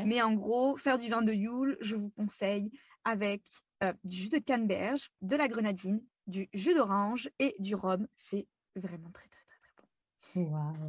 Mais 0.06 0.22
en 0.22 0.34
gros, 0.34 0.78
faire 0.78 0.98
du 0.98 1.10
vin 1.10 1.22
de 1.22 1.34
Yule, 1.34 1.78
je 1.82 1.96
vous 1.96 2.10
conseille 2.10 2.72
avec 3.04 3.44
euh, 3.84 3.94
du 4.04 4.16
jus 4.16 4.30
de 4.30 4.38
canneberge, 4.38 5.12
de 5.22 5.36
la 5.36 5.48
grenadine, 5.48 6.02
du 6.28 6.50
jus 6.54 6.74
d'orange 6.74 7.30
et 7.40 7.56
du 7.60 7.76
rhum. 7.76 8.08
C'est 8.16 8.48
vraiment 8.76 9.12
très, 9.12 9.28
très, 9.28 9.44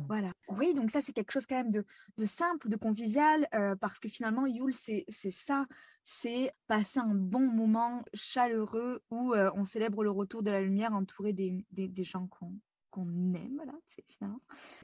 voilà. 0.09 0.33
Oui, 0.49 0.75
donc 0.75 0.91
ça, 0.91 1.01
c'est 1.01 1.13
quelque 1.13 1.33
chose 1.33 1.47
quand 1.47 1.57
même 1.57 1.71
de, 1.71 1.85
simple, 2.25 2.69
de 2.69 2.77
convivial, 2.77 3.47
euh, 3.55 3.77
parce 3.77 3.99
que 3.99 4.09
finalement, 4.09 4.47
Yule, 4.47 4.75
c'est 4.75 5.05
ça, 5.31 5.67
c'est 6.03 6.53
passer 6.67 7.01
un 7.01 7.15
bon 7.15 7.41
moment 7.41 8.03
chaleureux 8.15 9.03
où 9.11 9.35
euh, 9.35 9.51
on 9.55 9.65
célèbre 9.65 10.03
le 10.03 10.11
retour 10.11 10.43
de 10.43 10.51
la 10.51 10.61
lumière 10.61 10.93
entouré 10.95 11.33
des, 11.33 11.65
gens 12.05 12.27
qu'on 12.27 12.53
aime, 13.03 13.63
là, 13.67 13.73
finalement. 14.09 14.41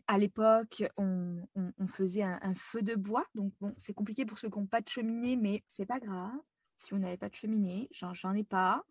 À 0.07 0.19
l'époque, 0.19 0.83
on, 0.97 1.43
faisait 1.89 2.23
un, 2.23 2.55
feu 2.55 2.83
de 2.83 2.95
bois, 2.95 3.25
donc 3.35 3.53
bon, 3.61 3.75
c'est 3.77 3.95
compliqué 3.95 4.25
pour 4.25 4.39
ceux 4.39 4.49
qui 4.49 4.59
n'ont 4.59 4.67
pas 4.67 4.81
de 4.81 4.89
cheminée, 4.89 5.37
mais 5.37 5.63
c'est 5.67 5.87
pas 5.87 5.99
grave. 5.99 6.33
Si 6.79 6.91
vous 6.91 6.99
n'avez 6.99 7.17
pas 7.17 7.29
de 7.29 7.35
cheminée, 7.35 7.89
j'en 7.93 8.35
ai 8.35 8.45
pas. 8.45 8.85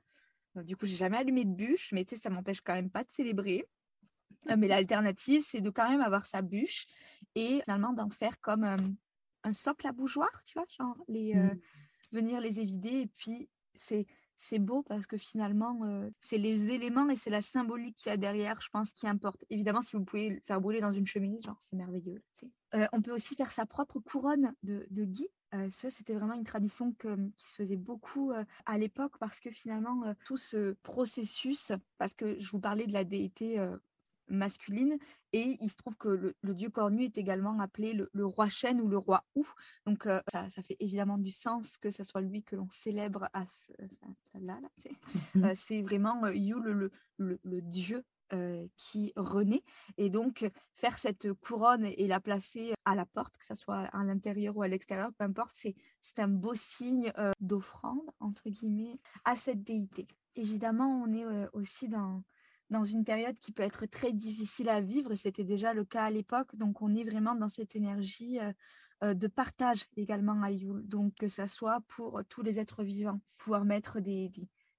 Du 0.56 0.76
coup, 0.76 0.86
j'ai 0.86 0.96
jamais 0.96 1.18
allumé 1.18 1.46
de 1.46 1.54
bûche, 1.54 1.92
mais 1.92 2.06
tu 2.06 2.16
sais, 2.16 2.22
ça 2.22 2.30
m'empêche 2.30 2.62
quand 2.62 2.74
même 2.74 2.90
pas 2.90 3.04
de 3.04 3.12
célébrer. 3.12 3.66
Euh, 4.50 4.56
mais 4.58 4.68
l'alternative, 4.68 5.42
c'est 5.42 5.62
de 5.62 5.70
quand 5.70 5.90
même 5.90 6.02
avoir 6.02 6.26
sa 6.26 6.42
bûche 6.42 6.86
et 7.36 7.62
finalement 7.64 7.94
d'en 7.94 8.10
faire 8.10 8.40
comme 8.40 8.64
un 9.44 9.54
socle 9.54 9.88
à 9.88 9.92
bougeoir, 9.92 10.44
tu 10.46 10.54
vois, 10.54 10.66
genre 10.78 10.98
les, 11.08 11.36
euh, 11.36 11.44
mmh. 11.44 11.60
venir 12.12 12.42
les 12.42 12.60
évider. 12.60 13.02
Et 13.02 13.08
puis, 13.08 13.50
c'est 13.74 14.06
c'est 14.40 14.58
beau 14.58 14.84
parce 14.84 15.06
que 15.06 15.18
finalement, 15.18 15.82
euh, 15.84 16.10
c'est 16.22 16.38
les 16.38 16.72
éléments 16.72 17.10
et 17.10 17.16
c'est 17.16 17.30
la 17.30 17.42
symbolique 17.42 17.98
qu'il 17.98 18.10
y 18.10 18.14
a 18.14 18.18
derrière, 18.18 18.60
je 18.62 18.70
pense, 18.72 18.92
qui 18.92 19.08
importe. 19.08 19.44
Évidemment, 19.50 19.82
si 19.82 19.96
vous 19.96 20.04
pouvez 20.04 20.30
le 20.30 20.40
faire 20.46 20.62
brûler 20.62 20.82
dans 20.82 20.94
une 20.94 21.06
cheminée, 21.06 21.40
genre, 21.42 21.58
c'est 21.60 21.76
merveilleux. 21.76 22.24
on 22.94 23.02
peut 23.02 23.12
aussi 23.12 23.36
faire 23.36 23.52
sa 23.52 23.66
propre 23.66 24.00
couronne 24.00 24.54
de, 24.64 24.88
de 24.90 25.04
gui. 25.04 25.28
ça, 25.72 25.92
c'était 25.92 26.14
vraiment 26.14 26.34
une 26.34 26.46
tradition 26.46 26.94
qui 26.94 27.46
se 27.46 27.56
faisait 27.56 27.76
beaucoup 27.76 28.32
à 28.66 28.78
l'époque 28.78 29.18
parce 29.20 29.40
que 29.40 29.52
finalement, 29.52 30.16
tout 30.26 30.38
ce 30.38 30.76
processus, 30.84 31.74
parce 31.98 32.14
que 32.14 32.40
je 32.40 32.50
vous 32.50 32.60
parlais 32.60 32.88
de 32.88 32.94
la 32.94 33.04
déité 33.04 33.60
masculine. 34.30 34.98
Et 35.34 35.58
il 35.62 35.70
se 35.70 35.76
trouve 35.76 35.96
que 35.96 36.34
le, 36.42 36.56
dieu 36.56 36.70
cornu 36.70 37.04
est 37.04 37.18
également 37.18 37.60
appelé 37.60 37.94
le, 37.94 38.26
roi 38.26 38.50
chêne 38.50 38.82
ou 38.82 38.88
le 38.88 38.98
roi 38.98 39.24
ou. 39.36 39.46
Donc 39.86 40.08
ça, 40.32 40.48
fait 40.64 40.78
évidemment 40.80 41.18
du 41.18 41.32
sens 41.32 41.78
que 41.78 41.92
ce 41.92 42.04
soit 42.04 42.22
lui 42.22 42.44
que 42.44 42.56
l'on 42.56 42.70
célèbre 42.70 43.30
à 43.34 43.46
ce, 43.46 43.74
là, 44.42 44.60
mmh 45.36 45.54
c'est 45.56 45.82
vraiment 45.82 46.28
Yule, 46.28 46.92
le, 47.18 47.40
le, 47.44 47.62
dieu 47.62 48.04
qui 48.78 49.12
renaît. 49.16 49.64
Et 49.98 50.10
donc, 50.10 50.48
faire 50.74 50.98
cette 51.00 51.34
couronne 51.34 51.86
et 51.86 52.08
la 52.08 52.20
placer 52.20 52.74
à 52.86 52.94
la 52.94 53.06
porte, 53.06 53.36
que 53.38 53.46
ce 53.46 53.56
soit 53.56 53.90
à 53.92 54.04
l'intérieur 54.04 54.56
ou 54.56 54.62
à 54.62 54.68
l'extérieur, 54.68 55.10
peu 55.18 55.24
importe, 55.24 55.58
c'est 55.58 56.20
un 56.20 56.28
beau 56.28 56.54
signe 56.54 57.12
d'offrande, 57.40 58.08
entre 58.20 58.50
guillemets, 58.50 59.00
à 59.26 59.36
cette 59.36 59.64
déité. 59.64 60.08
Évidemment, 60.36 61.02
on 61.04 61.12
est 61.12 61.26
aussi 61.54 61.90
dans, 61.90 62.24
dans 62.70 62.84
une 62.84 63.04
période 63.04 63.38
qui 63.40 63.52
peut 63.52 63.64
être 63.64 63.86
très 63.86 64.14
difficile 64.14 64.70
à 64.70 64.82
vivre. 64.82 65.16
C'était 65.16 65.44
déjà 65.44 65.74
le 65.74 65.86
cas 65.86 66.04
à 66.04 66.10
l'époque. 66.10 66.56
Donc, 66.56 66.82
on 66.82 66.96
est 66.96 67.04
vraiment 67.04 67.36
dans 67.36 67.50
cette 67.50 67.76
énergie 67.76 68.40
euh, 68.40 68.44
euh, 68.50 68.54
de 69.02 69.28
partage 69.28 69.86
également 69.96 70.42
à 70.42 70.52
Yule. 70.52 70.88
Donc, 70.88 71.16
que 71.16 71.28
ça 71.28 71.48
soit 71.48 71.82
pour 71.88 72.22
tous 72.28 72.42
les 72.42 72.60
êtres 72.60 72.84
vivants, 72.84 73.22
pouvoir 73.38 73.66
mettre 73.66 74.00
des, 74.00 74.32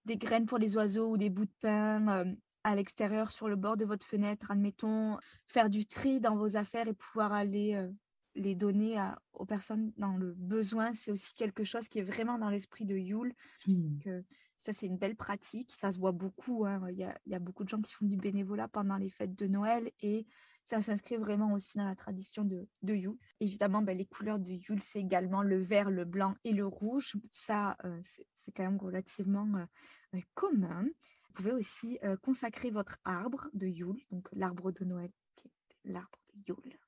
des, 0.04 0.16
graines 0.16 0.46
pour 0.46 0.58
les 0.58 0.76
oiseaux 0.76 1.12
ou 1.12 1.16
des 1.16 1.30
bouts 1.30 1.46
de 1.46 1.54
pain 1.60 2.08
euh, 2.08 2.34
à 2.64 2.74
l'extérieur 2.74 3.30
sur 3.30 3.48
le 3.48 3.56
bord 3.56 3.76
de 3.76 3.84
votre 3.84 4.06
fenêtre, 4.06 4.50
admettons, 4.50 5.16
faire 5.46 5.70
du 5.70 5.86
tri 5.86 6.20
dans 6.20 6.36
vos 6.36 6.56
affaires 6.56 6.88
et 6.88 6.92
pouvoir 6.92 7.32
aller 7.32 7.88
les 8.34 8.54
donner 8.54 8.98
à, 8.98 9.20
aux 9.32 9.46
personnes 9.46 9.92
dans 9.96 10.16
le 10.16 10.34
besoin. 10.34 10.92
C'est 10.94 11.10
aussi 11.10 11.34
quelque 11.34 11.64
chose 11.64 11.88
qui 11.88 11.98
est 11.98 12.02
vraiment 12.02 12.38
dans 12.38 12.50
l'esprit 12.50 12.84
de 12.84 12.96
Yule. 12.96 13.34
Mmh. 13.66 14.20
Ça, 14.60 14.74
c'est 14.74 14.86
une 14.86 14.98
belle 14.98 15.16
pratique. 15.16 15.72
Ça 15.76 15.90
se 15.90 15.98
voit 15.98 16.12
beaucoup. 16.12 16.66
Hein. 16.66 16.82
Il, 16.90 16.98
y 16.98 17.34
a, 17.34 17.38
beaucoup 17.38 17.64
de 17.64 17.68
gens 17.68 17.80
qui 17.80 17.92
font 17.94 18.04
du 18.04 18.16
bénévolat 18.16 18.68
pendant 18.68 18.96
les 18.96 19.08
fêtes 19.08 19.34
de 19.34 19.46
Noël 19.46 19.90
et 20.00 20.26
ça 20.66 20.82
s'inscrit 20.82 21.16
vraiment 21.16 21.52
aussi 21.54 21.78
dans 21.78 21.86
la 21.86 21.96
tradition 21.96 22.44
de, 22.44 22.68
de 22.82 22.94
Yule. 22.94 23.16
Évidemment, 23.40 23.80
ben, 23.80 23.96
les 23.96 24.04
couleurs 24.04 24.38
de 24.38 24.52
Yule, 24.52 24.82
c'est 24.82 25.00
également 25.00 25.42
le 25.42 25.58
vert, 25.58 25.90
le 25.90 26.04
blanc 26.04 26.34
et 26.44 26.52
le 26.52 26.66
rouge. 26.66 27.16
Ça, 27.30 27.76
euh, 27.84 28.00
c'est 28.04 28.52
quand 28.52 28.64
même 28.64 28.78
relativement 28.78 29.48
euh, 30.14 30.20
commun. 30.34 30.84
Vous 30.84 31.32
pouvez 31.34 31.52
aussi 31.52 31.98
consacrer 32.22 32.70
votre 32.70 32.98
arbre 33.04 33.48
de 33.54 33.66
Yule, 33.66 34.00
donc 34.10 34.28
l'arbre 34.32 34.72
de 34.72 34.84
Noël, 34.84 35.12
qui 35.36 35.46
est 35.46 35.92
l'arbre 35.92 36.18
de 36.34 36.42
Yule. 36.48 36.78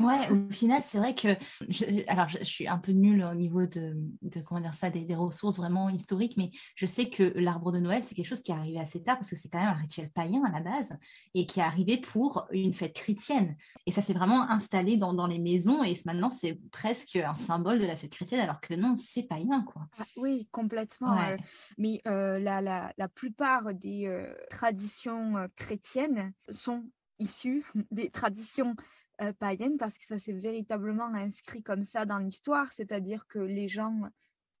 Ouais, 0.00 0.30
au 0.30 0.52
final, 0.52 0.82
c'est 0.82 0.98
vrai 0.98 1.14
que 1.14 1.28
je, 1.68 1.84
alors 2.08 2.28
je, 2.28 2.42
suis 2.44 2.68
un 2.68 2.78
peu 2.78 2.92
nulle 2.92 3.24
au 3.24 3.34
niveau 3.34 3.66
de, 3.66 3.96
comment 4.44 4.60
dire 4.60 4.74
ça, 4.74 4.90
des, 4.90 5.14
ressources 5.14 5.56
vraiment 5.56 5.88
historiques, 5.88 6.36
mais 6.36 6.50
je 6.74 6.84
sais 6.86 7.08
que 7.08 7.32
l'arbre 7.36 7.72
de 7.72 7.78
Noël, 7.78 8.04
c'est 8.04 8.14
quelque 8.14 8.26
chose 8.26 8.42
qui 8.42 8.52
est 8.52 8.54
arrivé 8.54 8.78
assez 8.78 9.02
tard 9.02 9.16
parce 9.16 9.30
que 9.30 9.36
c'est 9.36 9.48
quand 9.48 9.58
même 9.58 9.68
un 9.68 9.80
rituel 9.80 10.10
païen 10.10 10.42
à 10.44 10.52
la 10.52 10.60
base 10.60 10.96
et 11.34 11.46
qui 11.46 11.60
est 11.60 11.62
arrivé 11.62 11.96
pour 11.96 12.46
une 12.50 12.74
fête 12.74 12.94
chrétienne. 12.94 13.56
Et 13.86 13.90
ça 13.90 14.02
s'est 14.02 14.12
vraiment 14.12 14.50
installé 14.50 14.96
dans, 14.96 15.14
dans, 15.14 15.26
les 15.26 15.38
maisons 15.38 15.82
et 15.82 15.94
maintenant 16.04 16.30
c'est 16.30 16.60
presque 16.70 17.16
un 17.16 17.34
symbole 17.34 17.78
de 17.78 17.86
la 17.86 17.96
fête 17.96 18.12
chrétienne 18.12 18.40
alors 18.40 18.60
que 18.60 18.74
non, 18.74 18.94
c'est 18.96 19.22
païen 19.22 19.62
quoi. 19.62 19.86
Ah 19.98 20.04
oui, 20.16 20.48
complètement. 20.52 21.18
Euh, 21.18 21.36
mais 21.78 22.02
euh, 22.06 22.38
la, 22.38 22.60
la, 22.60 22.92
la, 22.96 23.08
plupart 23.08 23.74
des 23.74 24.06
euh, 24.06 24.32
traditions 24.50 25.48
chrétiennes 25.56 26.32
sont 26.50 26.84
issues 27.18 27.64
des 27.90 28.10
traditions 28.10 28.74
euh, 29.20 29.32
païenne 29.32 29.78
parce 29.78 29.96
que 29.98 30.04
ça 30.04 30.18
s'est 30.18 30.32
véritablement 30.32 31.06
inscrit 31.14 31.62
comme 31.62 31.82
ça 31.82 32.04
dans 32.04 32.18
l'histoire, 32.18 32.72
c'est-à-dire 32.72 33.26
que 33.26 33.38
les 33.38 33.68
gens 33.68 34.02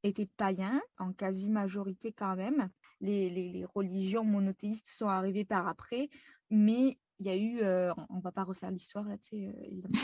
étaient 0.02 0.28
païens 0.36 0.80
en 0.98 1.12
quasi-majorité 1.12 2.12
quand 2.12 2.36
même. 2.36 2.68
Les, 3.00 3.28
les, 3.28 3.64
religions 3.74 4.24
monothéistes 4.24 4.88
sont 4.88 5.08
arrivées 5.08 5.44
par 5.44 5.68
après, 5.68 6.08
mais 6.50 6.98
il 7.18 7.26
y 7.26 7.30
a 7.30 7.36
eu, 7.36 7.60
euh, 7.62 7.92
on 8.10 8.18
va 8.18 8.32
pas 8.32 8.44
refaire 8.44 8.70
l'histoire 8.70 9.04
là, 9.04 9.16
tu 9.18 9.36
sais, 9.36 9.46
euh, 9.46 9.64
évidemment. 9.64 9.98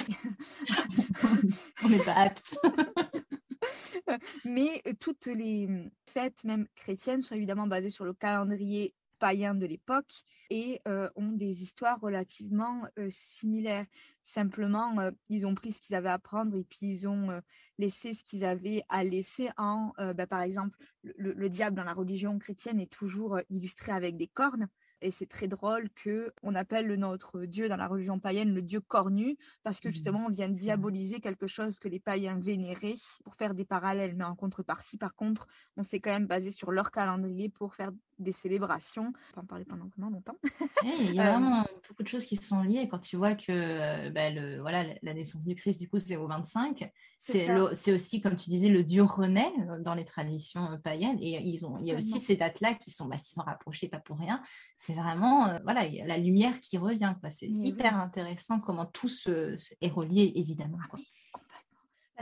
on 1.85 1.88
n'est 1.88 2.05
pas 2.05 2.15
apte. 2.15 2.57
mais 4.45 4.83
toutes 5.01 5.27
les 5.27 5.91
fêtes, 6.07 6.45
même 6.45 6.67
chrétiennes, 6.75 7.23
sont 7.23 7.35
évidemment 7.35 7.67
basées 7.67 7.91
sur 7.91 8.05
le 8.05 8.15
calendrier 8.15 8.95
païens 9.23 9.55
de 9.55 9.67
l'époque 9.67 10.25
et 10.51 10.81
euh, 10.89 11.09
ont 11.15 11.31
des 11.31 11.63
histoires 11.63 12.01
relativement 12.01 12.83
euh, 12.99 13.07
similaires. 13.09 13.87
Simplement, 14.25 14.99
euh, 14.99 15.13
ils 15.29 15.47
ont 15.47 15.55
pris 15.55 15.71
ce 15.71 15.81
qu'ils 15.81 15.95
avaient 15.95 16.09
à 16.09 16.19
prendre 16.19 16.57
et 16.57 16.65
puis 16.65 16.81
ils 16.83 17.07
ont 17.07 17.41
laissé 17.79 18.15
ce 18.15 18.25
qu'ils 18.25 18.45
avaient 18.45 18.83
à 18.89 19.05
laisser 19.05 19.49
en, 19.57 19.93
bah, 20.17 20.27
par 20.27 20.41
exemple, 20.41 20.77
le, 21.05 21.49
diable 21.49 21.77
dans 21.77 21.85
la 21.85 21.95
religion 21.95 22.37
chrétienne 22.41 22.81
est 22.81 22.93
toujours 22.93 23.39
illustré 23.49 23.93
avec 23.93 24.17
des 24.17 24.27
cornes. 24.27 24.67
Et 25.03 25.11
c'est 25.11 25.27
très 25.27 25.49
drôle 25.49 25.89
que 25.91 26.33
on 26.43 26.55
appelle 26.55 26.95
notre 26.95 27.45
dieu 27.45 27.69
dans 27.69 27.77
la 27.77 27.89
religion 27.89 28.21
païenne 28.21 28.55
le 28.55 28.63
dieu 28.63 28.81
cornu 28.81 29.37
parce 29.65 29.81
que 29.81 29.89
mmh. 29.89 29.93
justement 29.93 30.27
on 30.27 30.31
vient 30.31 30.49
diaboliser 30.49 31.21
quelque 31.21 31.49
chose 31.49 31.81
que 31.81 31.89
les 31.89 31.99
païens 31.99 32.39
vénéraient 32.39 32.95
pour 33.25 33.35
faire 33.35 33.55
des 33.55 33.65
parallèles. 33.65 34.15
Mais 34.15 34.25
en 34.25 34.37
contrepartie, 34.37 34.99
par 34.99 35.15
contre, 35.15 35.49
on 35.77 35.83
s'est 35.83 35.99
quand 35.99 36.13
même 36.13 36.29
basé 36.29 36.53
sur 36.53 36.71
leur 36.71 36.93
calendrier 36.93 37.49
pour 37.49 37.75
faire 37.75 37.91
des 38.23 38.33
célébrations. 38.33 39.13
On 39.31 39.35
peut 39.35 39.41
en 39.41 39.45
parler 39.45 39.65
pendant 39.65 39.87
vraiment 39.87 40.11
longtemps. 40.11 40.37
il 40.85 41.15
y 41.15 41.21
a 41.21 41.33
vraiment 41.39 41.65
beaucoup 41.89 42.03
de 42.03 42.09
choses 42.09 42.25
qui 42.25 42.37
sont 42.37 42.63
liées. 42.63 42.89
Quand 42.89 42.99
tu 42.99 43.17
vois 43.17 43.35
que 43.35 43.51
euh, 43.51 44.11
bah, 44.11 44.31
le, 44.31 44.61
voilà, 44.61 44.85
la 45.03 45.15
naissance 45.15 45.45
du 45.45 45.55
Christ, 45.55 45.81
du 45.81 45.89
coup, 45.89 45.99
c'est 45.99 46.17
au 46.17 46.27
25. 46.27 46.91
C'est 47.19 47.93
aussi, 47.93 48.21
comme 48.21 48.37
tu 48.37 48.51
disais, 48.51 48.69
le 48.69 48.83
dieu 48.83 49.03
renaît 49.03 49.53
euh, 49.69 49.81
dans 49.81 49.95
les 49.95 50.05
traditions 50.05 50.73
euh, 50.73 50.77
païennes. 50.77 51.19
Et 51.21 51.41
ils 51.43 51.67
ont, 51.67 51.79
il 51.79 51.87
y 51.87 51.93
a 51.93 51.97
aussi 51.97 52.19
ces 52.21 52.37
dates-là 52.37 52.75
qui 52.75 52.91
sont, 52.91 53.07
bah, 53.07 53.17
sont 53.19 53.43
rapprochées, 53.43 53.89
pas 53.89 54.01
pour 54.01 54.19
rien. 54.19 54.43
C'est 54.77 54.95
vraiment 54.95 55.59
voilà, 55.65 55.89
la 55.89 56.17
lumière 56.17 56.61
qui 56.61 56.79
revient. 56.79 57.15
C'est 57.29 57.49
hyper 57.49 57.97
intéressant 57.97 58.59
comment 58.61 58.87
tout 58.87 59.09
se, 59.09 59.57
est 59.81 59.89
relié, 59.89 60.33
évidemment. 60.37 60.79
Ah 60.93 60.97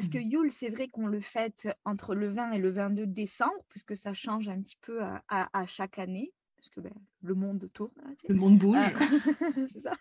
Parce 0.01 0.13
que 0.13 0.19
mmh. 0.19 0.31
Yule, 0.31 0.51
c'est 0.51 0.71
vrai 0.71 0.89
qu'on 0.89 1.07
le 1.07 1.21
fête 1.21 1.69
entre 1.85 2.15
le 2.15 2.29
20 2.29 2.53
et 2.53 2.59
le 2.59 2.71
22 2.71 3.07
décembre, 3.07 3.65
puisque 3.69 3.97
ça 3.97 4.15
change 4.15 4.49
un 4.49 4.61
petit 4.61 4.79
peu 4.81 5.01
à 5.29 5.67
chaque 5.67 5.99
année 5.99 6.33
parce 6.61 6.71
que 6.71 6.81
ben, 6.81 6.93
le 7.23 7.35
monde 7.35 7.67
tourne. 7.73 7.91
le 8.29 8.35
monde 8.35 8.59
bouge. 8.59 8.77
Euh, 8.77 9.67
c'est 9.69 9.81
ça. 9.81 9.95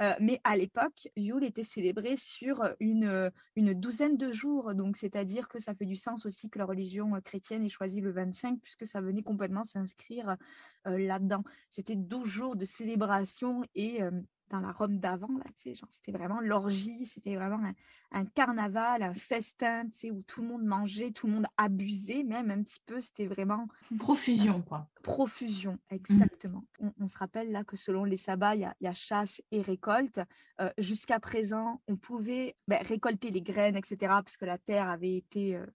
Euh, 0.00 0.14
mais 0.20 0.40
à 0.44 0.56
l'époque, 0.56 1.08
Yule 1.16 1.44
était 1.44 1.64
célébré 1.64 2.16
sur 2.16 2.62
une, 2.78 3.32
une 3.56 3.74
douzaine 3.74 4.16
de 4.16 4.30
jours. 4.30 4.74
Donc, 4.74 4.96
c'est-à-dire 4.96 5.48
que 5.48 5.58
ça 5.58 5.74
fait 5.74 5.84
du 5.84 5.96
sens 5.96 6.24
aussi 6.24 6.48
que 6.48 6.58
la 6.58 6.64
religion 6.64 7.10
chrétienne 7.24 7.64
ait 7.64 7.68
choisi 7.68 8.00
le 8.00 8.12
25, 8.12 8.60
puisque 8.60 8.86
ça 8.86 9.00
venait 9.00 9.22
complètement 9.22 9.64
s'inscrire 9.64 10.36
euh, 10.86 10.98
là-dedans. 10.98 11.42
C'était 11.70 11.96
12 11.96 12.26
jours 12.26 12.56
de 12.56 12.64
célébration 12.64 13.62
et 13.74 14.00
dans 14.50 14.60
la 14.60 14.72
Rome 14.72 14.98
d'avant, 14.98 15.36
là, 15.38 15.44
tu 15.58 15.70
sais, 15.70 15.74
genre, 15.74 15.88
c'était 15.90 16.12
vraiment 16.12 16.40
l'orgie, 16.40 17.04
c'était 17.04 17.34
vraiment 17.34 17.60
un, 18.12 18.24
carnaval, 18.26 19.02
un 19.02 19.14
festin, 19.14 19.88
tu 19.88 19.98
sais, 19.98 20.10
où 20.10 20.22
tout 20.22 20.42
le 20.42 20.48
monde 20.48 20.64
mangeait, 20.64 21.10
tout 21.10 21.26
le 21.26 21.34
monde 21.34 21.46
abusait, 21.56 22.22
même 22.22 22.50
un 22.50 22.62
petit 22.62 22.80
peu, 22.86 23.00
c'était 23.00 23.26
vraiment... 23.26 23.66
Profusion, 23.98 24.62
quoi. 24.62 24.88
Profusion, 25.02 25.72
mmh. 25.90 25.94
exactement. 25.94 26.64
On, 27.00 27.08
se 27.08 27.18
rappelle, 27.18 27.50
là, 27.50 27.64
que 27.64 27.76
selon 27.76 28.04
les 28.04 28.16
sabbats, 28.16 28.54
il 28.54 28.70
y, 28.80 28.86
a 28.86 28.94
chasse 28.94 29.42
et 29.50 29.62
récolte. 29.62 30.20
Euh, 30.60 30.70
jusqu'à 30.78 31.18
présent, 31.20 31.80
on 31.88 31.96
pouvait 31.96 32.56
ben, 32.68 32.82
récolter 32.82 33.30
les 33.30 33.42
graines, 33.42 33.76
etc., 33.76 33.96
parce 34.00 34.36
que 34.36 34.44
la 34.44 34.58
terre 34.58 34.88
avait 34.88 35.16
été... 35.16 35.56
Euh, 35.56 35.66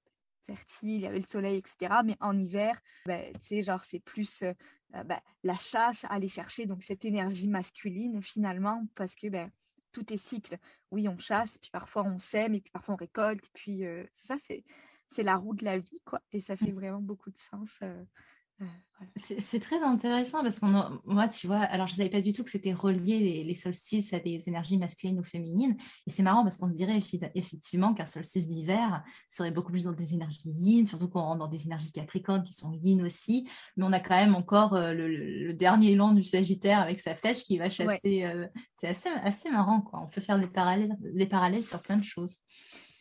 fertile, 0.46 0.96
il 0.96 1.02
y 1.02 1.08
avait 1.08 1.20
le 1.20 1.26
soleil, 1.26 1.58
etc. 1.58 2.02
Mais 2.06 2.18
en 2.20 2.38
hiver, 2.38 2.80
ben, 3.06 3.34
tu 3.34 3.40
sais, 3.42 3.62
genre, 3.62 3.84
c'est 3.84 4.00
plus 4.00 4.44
euh, 4.44 4.54
euh, 4.96 5.04
ben, 5.04 5.20
la 5.44 5.58
chasse, 5.58 6.06
aller 6.10 6.28
chercher 6.28 6.66
donc 6.66 6.84
cette 6.84 7.06
énergie 7.06 7.48
masculine 7.48 8.22
finalement, 8.22 8.86
parce 8.96 9.16
que 9.16 9.28
ben, 9.28 9.52
tout 9.92 10.12
est 10.14 10.18
cycle. 10.18 10.58
Oui, 10.92 11.08
on 11.08 11.18
chasse, 11.18 11.58
puis 11.58 11.72
parfois 11.72 12.04
on 12.04 12.18
sème, 12.18 12.56
et 12.56 12.62
puis 12.62 12.72
parfois 12.72 12.96
on 12.96 12.98
récolte, 12.98 13.46
et 13.46 13.52
puis 13.54 13.86
euh, 13.86 14.06
ça, 14.12 14.38
c'est, 14.46 14.64
c'est 15.08 15.24
la 15.24 15.36
roue 15.36 15.56
de 15.56 15.66
la 15.66 15.80
vie, 15.80 16.02
quoi. 16.06 16.22
Et 16.32 16.42
ça 16.42 16.56
fait 16.56 16.72
mmh. 16.72 16.76
vraiment 16.76 17.02
beaucoup 17.02 17.32
de 17.32 17.40
sens. 17.40 17.80
C'est 19.16 19.60
très 19.60 19.82
intéressant 19.82 20.44
parce 20.44 20.60
que 20.60 20.66
moi, 20.66 21.28
tu 21.28 21.48
vois, 21.48 21.60
alors 21.60 21.88
je 21.88 21.94
ne 21.94 21.98
savais 21.98 22.10
pas 22.10 22.22
du 22.22 22.34
tout 22.34 22.44
que 22.44 22.52
c'était 22.52 22.74
relié 22.74 23.44
les, 23.44 23.56
solstices 23.56 24.14
à 24.14 24.20
des 24.20 24.48
énergies 24.48 24.78
masculines 24.78 25.20
ou 25.20 25.24
féminines. 25.24 25.76
Et 26.06 26.12
c'est 26.12 26.22
marrant 26.22 26.44
parce 26.44 26.58
qu'on 26.58 26.68
se 26.68 26.74
dirait 26.74 27.00
effectivement 27.34 27.94
qu'un 27.94 28.06
solstice 28.06 28.48
d'hiver 28.48 29.04
serait 29.28 29.52
beaucoup 29.52 29.72
plus 29.72 29.86
dans 29.86 29.92
des 29.92 30.14
énergies 30.14 30.42
yin, 30.46 30.86
surtout 30.86 31.08
qu'on 31.08 31.22
rentre 31.22 31.40
dans 31.40 31.48
des 31.48 31.66
énergies 31.66 31.92
capricornes 31.92 32.44
qui 32.44 32.54
sont 32.54 32.72
yin 32.74 33.02
aussi. 33.04 33.48
Mais 33.76 33.86
on 33.86 33.92
a 33.92 34.00
quand 34.00 34.16
même 34.16 34.36
encore 34.36 34.76
euh, 34.76 34.94
le, 34.94 35.54
dernier 35.54 35.92
élan 35.92 36.12
du 36.12 36.24
Sagittaire 36.24 36.80
avec 36.80 37.00
sa 37.00 37.16
flèche 37.16 37.44
qui 37.44 37.58
va 37.58 37.70
chasser. 37.70 38.24
Euh, 38.24 38.48
c'est 38.78 38.88
assez, 38.88 39.10
assez 39.10 39.50
marrant, 39.50 39.82
quoi. 39.82 40.00
On 40.04 40.08
peut 40.08 40.22
faire 40.22 40.40
des 40.40 40.48
parallèles, 40.48 40.96
des 41.00 41.26
parallèles 41.26 41.66
sur 41.66 41.82
plein 41.82 41.98
de 41.98 42.04
choses 42.04 42.38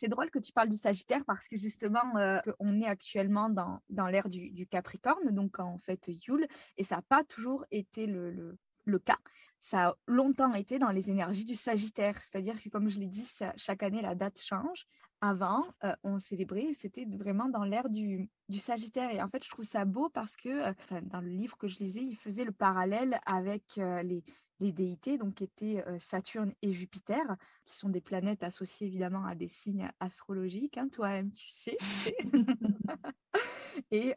c'est 0.01 0.07
drôle 0.07 0.31
que 0.31 0.39
tu 0.39 0.51
parles 0.51 0.69
du 0.69 0.77
Sagittaire 0.77 1.23
parce 1.25 1.47
que 1.47 1.57
justement, 1.57 2.17
euh, 2.17 2.39
on 2.59 2.81
est 2.81 2.87
actuellement 2.87 3.49
dans, 3.49 3.81
dans 3.91 4.07
l'ère 4.07 4.29
du, 4.29 4.65
Capricorne, 4.65 5.29
donc 5.29 5.59
en 5.59 5.77
fait 5.77 6.07
Yule, 6.07 6.47
et 6.77 6.83
ça 6.83 6.95
n'a 6.95 7.01
pas 7.03 7.23
toujours 7.23 7.65
été 7.69 8.07
le, 8.07 8.57
le, 8.85 8.99
cas. 8.99 9.19
Ça 9.59 9.89
a 9.89 9.95
longtemps 10.07 10.55
été 10.55 10.79
dans 10.79 10.89
les 10.89 11.11
énergies 11.11 11.45
du 11.45 11.53
Sagittaire, 11.53 12.17
c'est-à-dire 12.17 12.59
que 12.59 12.69
comme 12.69 12.89
je 12.89 12.97
l'ai 12.97 13.05
dit, 13.05 13.27
chaque 13.57 13.83
année 13.83 14.01
la 14.01 14.15
date 14.15 14.41
change. 14.41 14.87
Avant, 15.23 15.63
euh, 15.83 15.93
on 16.03 16.17
célébrait, 16.17 16.73
c'était 16.79 17.05
vraiment 17.05 17.47
dans 17.47 17.63
l'ère 17.63 17.89
du, 17.89 18.27
du, 18.49 18.57
Sagittaire. 18.57 19.11
Et 19.11 19.21
en 19.21 19.29
fait, 19.29 19.43
je 19.43 19.51
trouve 19.51 19.65
ça 19.65 19.85
beau 19.85 20.09
parce 20.09 20.35
que 20.35 20.49
euh, 20.49 21.01
dans 21.03 21.21
le 21.21 21.29
livre 21.29 21.57
que 21.57 21.67
je 21.67 21.77
lisais, 21.77 22.01
il 22.01 22.15
faisait 22.15 22.43
le 22.43 22.51
parallèle 22.51 23.19
avec 23.27 23.75
les, 23.75 24.23
les 24.61 24.71
déités, 24.71 25.17
donc 25.17 25.41
étaient 25.41 25.83
Saturne 25.99 26.53
et 26.61 26.71
Jupiter, 26.71 27.35
qui 27.65 27.75
sont 27.75 27.89
des 27.89 27.99
planètes 27.99 28.43
associées 28.43 28.87
évidemment 28.87 29.25
à 29.25 29.35
des 29.35 29.49
signes 29.49 29.89
astrologiques. 29.99 30.77
Hein, 30.77 30.87
Toi-même, 30.89 31.31
tu 31.31 31.49
sais. 31.49 31.77
et 33.91 34.15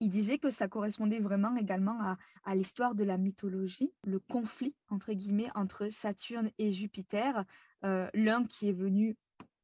il 0.00 0.10
disait 0.10 0.38
que 0.38 0.50
ça 0.50 0.66
correspondait 0.66 1.20
vraiment 1.20 1.54
également 1.56 2.00
à, 2.00 2.16
à 2.44 2.54
l'histoire 2.54 2.94
de 2.94 3.04
la 3.04 3.18
mythologie, 3.18 3.92
le 4.04 4.18
conflit 4.18 4.74
entre 4.88 5.12
guillemets 5.12 5.50
entre 5.54 5.88
Saturne 5.88 6.50
et 6.58 6.72
Jupiter, 6.72 7.44
l'un 7.82 8.44
qui 8.44 8.68
est 8.68 8.72
venu 8.72 9.16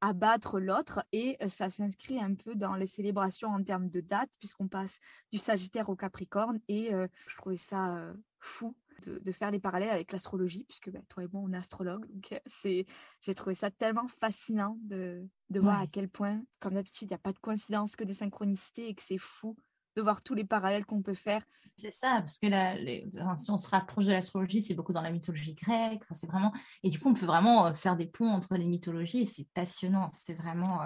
abattre 0.03 0.59
l'autre 0.59 1.05
et 1.13 1.37
ça 1.49 1.69
s'inscrit 1.69 2.19
un 2.21 2.35
peu 2.35 2.55
dans 2.55 2.75
les 2.75 2.87
célébrations 2.87 3.49
en 3.49 3.63
termes 3.63 3.91
de 3.91 4.01
date 4.01 4.31
puisqu'on 4.39 4.69
passe 4.69 4.99
du 5.31 5.39
Sagittaire 5.39 5.89
au 5.91 5.97
Capricorne 5.97 6.61
et 6.69 6.91
je 6.91 7.37
trouvais 7.37 7.59
ça 7.59 8.13
fou 8.39 8.75
de, 9.01 9.33
faire 9.33 9.51
les 9.51 9.59
parallèles 9.59 9.91
avec 9.91 10.13
l'astrologie, 10.13 10.65
puisque 10.65 10.91
bah, 10.91 11.01
toi 11.09 11.25
et 11.25 11.29
moi, 11.33 11.43
on 11.45 11.53
est 11.53 11.57
astrologue. 11.57 12.07
Donc, 12.07 12.41
c'est, 12.47 12.87
j'ai 13.21 13.35
trouvé 13.35 13.55
ça 13.55 13.71
tellement 13.71 14.09
fascinant 14.09 14.79
de, 14.83 15.27
de 15.51 15.61
voir 15.61 15.81
à 15.81 15.87
quel 15.87 16.09
point, 16.09 16.43
comme 16.59 16.75
d'habitude, 16.75 17.09
il 17.09 17.13
n'y 17.13 17.15
a 17.15 17.19
pas 17.19 17.33
de 17.33 17.39
coïncidence 17.39 17.97
que 17.97 18.05
des 18.05 18.15
synchronicités 18.15 18.89
et 18.89 18.95
que 18.95 19.03
c'est 19.03 19.19
fou 19.19 19.57
de 19.97 20.03
voir 20.03 20.23
tous 20.23 20.35
les 20.35 20.45
parallèles 20.45 20.87
qu'on 20.87 21.03
peut 21.03 21.15
faire. 21.15 21.43
C'est 21.77 21.91
ça, 21.91 22.17
parce 22.19 22.39
que 22.39 22.47
là, 22.47 22.77
si 23.37 23.51
on 23.51 23.59
se 23.59 23.69
rapproche 23.69 24.07
de 24.07 24.13
l'astrologie, 24.13 24.63
c'est 24.63 24.75
beaucoup 24.75 24.93
dans 24.93 25.03
la 25.03 25.11
mythologie 25.11 25.55
grecque. 25.55 26.03
c'est 26.13 26.29
vraiment... 26.29 26.53
Et 26.85 26.91
du 26.91 27.01
coup, 27.01 27.09
on 27.09 27.15
peut 27.15 27.27
vraiment 27.27 27.75
faire 27.75 27.97
des 27.97 28.07
ponts 28.07 28.31
entre 28.31 28.55
les 28.55 28.69
mythologies 28.69 29.23
et 29.23 29.27
c'est 29.27 29.49
passionnant. 29.53 30.11
C'est 30.13 30.35
vraiment 30.35 30.81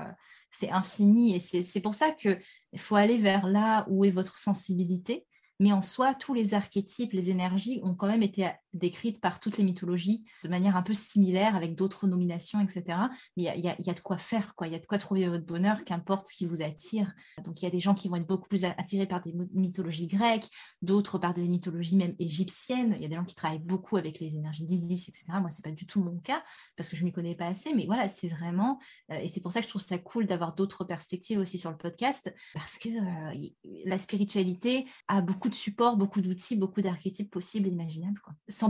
c'est 0.50 0.70
infini. 0.70 1.35
Et 1.35 1.40
c'est 1.40 1.81
pour 1.81 1.94
ça 1.94 2.12
qu'il 2.12 2.38
faut 2.77 2.96
aller 2.96 3.18
vers 3.18 3.46
là 3.46 3.85
où 3.88 4.05
est 4.05 4.11
votre 4.11 4.38
sensibilité 4.38 5.27
mais 5.64 5.72
en 5.72 5.81
soi, 5.81 6.12
tous 6.12 6.35
les 6.35 6.53
archétypes, 6.53 7.14
les 7.14 7.31
énergies 7.31 7.81
ont 7.85 7.94
quand 7.94 8.07
même 8.07 8.22
été 8.22 8.50
décrites 8.74 9.20
par 9.20 9.40
toutes 9.40 9.56
les 9.56 9.64
mythologies 9.64 10.24
de 10.42 10.48
manière 10.48 10.76
un 10.76 10.82
peu 10.82 10.94
similaire, 10.94 11.56
avec 11.56 11.74
d'autres 11.74 12.06
nominations, 12.06 12.60
etc. 12.60 12.98
Mais 13.37 13.44
il 13.56 13.64
y, 13.64 13.84
y 13.87 13.90
a, 13.90 13.94
de 13.94 14.00
quoi 14.00 14.18
faire, 14.18 14.54
quoi. 14.54 14.66
Il 14.66 14.72
y 14.72 14.76
a 14.76 14.78
de 14.78 14.87
quoi 14.87 14.98
trouver 14.98 15.28
votre 15.28 15.46
bonheur, 15.46 15.84
qu'importe 15.84 16.26
ce 16.26 16.34
qui 16.34 16.46
vous 16.46 16.62
attire. 16.62 17.14
Donc 17.44 17.62
il 17.62 17.64
y 17.64 17.68
a 17.68 17.70
des 17.70 17.80
gens 17.80 17.94
qui 17.94 18.08
vont 18.08 18.16
être 18.16 18.26
beaucoup 18.26 18.48
plus 18.48 18.64
attirés 18.64 19.06
par 19.06 19.20
des 19.22 19.34
mythologies 19.52 20.06
grecques, 20.06 20.48
d'autres 20.82 21.18
par 21.18 21.34
des 21.34 21.48
mythologies 21.48 21.96
même 21.96 22.14
égyptiennes. 22.18 22.94
Il 22.96 23.02
y 23.02 23.06
a 23.06 23.08
des 23.08 23.14
gens 23.14 23.24
qui 23.24 23.34
travaillent 23.34 23.58
beaucoup 23.58 23.96
avec 23.96 24.20
les 24.20 24.37
énergies 24.37 24.64
d'Isis, 24.64 25.08
etc. 25.08 25.24
Moi, 25.40 25.50
c'est 25.50 25.64
pas 25.64 25.70
du 25.70 25.87
tout 25.87 26.02
mon 26.02 26.18
cas 26.18 26.42
parce 26.76 26.88
que 26.88 26.96
je 26.96 27.04
m'y 27.04 27.12
connais 27.12 27.34
pas 27.34 27.46
assez. 27.46 27.72
Mais 27.74 27.87
voilà, 27.87 28.08
c'est 28.08 28.28
vraiment, 28.28 28.78
euh, 29.10 29.18
et 29.18 29.28
c'est 29.28 29.40
pour 29.40 29.52
ça 29.52 29.60
que 29.60 29.64
je 29.64 29.70
trouve 29.70 29.82
ça 29.82 29.98
cool 29.98 30.26
d'avoir 30.26 30.54
d'autres 30.54 30.84
perspectives 30.84 31.38
aussi 31.38 31.58
sur 31.58 31.70
le 31.70 31.76
podcast 31.76 32.34
parce 32.52 32.78
que 32.78 32.88
euh, 32.88 33.48
la 33.84 33.98
spiritualité 33.98 34.87
a 35.08 35.20
beaucoup 35.20 35.48
de 35.48 35.54
supports, 35.54 35.96
beaucoup 35.96 36.20
d'outils, 36.20 36.56
beaucoup 36.56 36.82
d'archétypes 36.82 37.30
possibles 37.30 37.68
et 37.68 37.72
imaginables. 37.72 38.20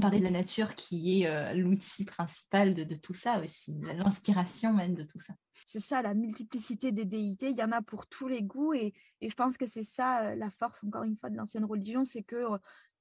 Parler 0.01 0.19
de 0.19 0.25
la 0.25 0.31
nature 0.31 0.75
qui 0.75 1.23
est 1.23 1.27
euh, 1.27 1.53
l'outil 1.55 2.05
principal 2.05 2.75
de, 2.75 2.95
tout 2.95 3.15
ça 3.15 3.41
aussi, 3.43 3.81
l'inspiration 3.83 4.73
même 4.73 4.95
de 4.95 5.03
tout 5.03 5.19
ça. 5.19 5.35
C'est 5.67 5.81
ça, 5.81 6.03
la 6.03 6.15
multiplicité 6.15 6.93
des 6.93 7.05
déités, 7.05 7.51
il 7.51 7.57
y 7.57 7.63
en 7.63 7.73
a 7.73 7.83
pour 7.83 8.07
tous 8.07 8.29
les 8.29 8.43
goûts 8.43 8.75
et, 8.75 8.93
et 9.21 9.31
je 9.31 9.35
pense 9.35 9.57
que 9.57 9.67
c'est 9.67 9.83
ça 9.83 10.35
la 10.35 10.51
force, 10.51 10.83
encore 10.85 11.05
une 11.05 11.17
fois, 11.17 11.31
de 11.31 11.37
l'ancienne 11.37 11.65
religion, 11.65 12.05
c'est 12.05 12.23
que 12.23 12.45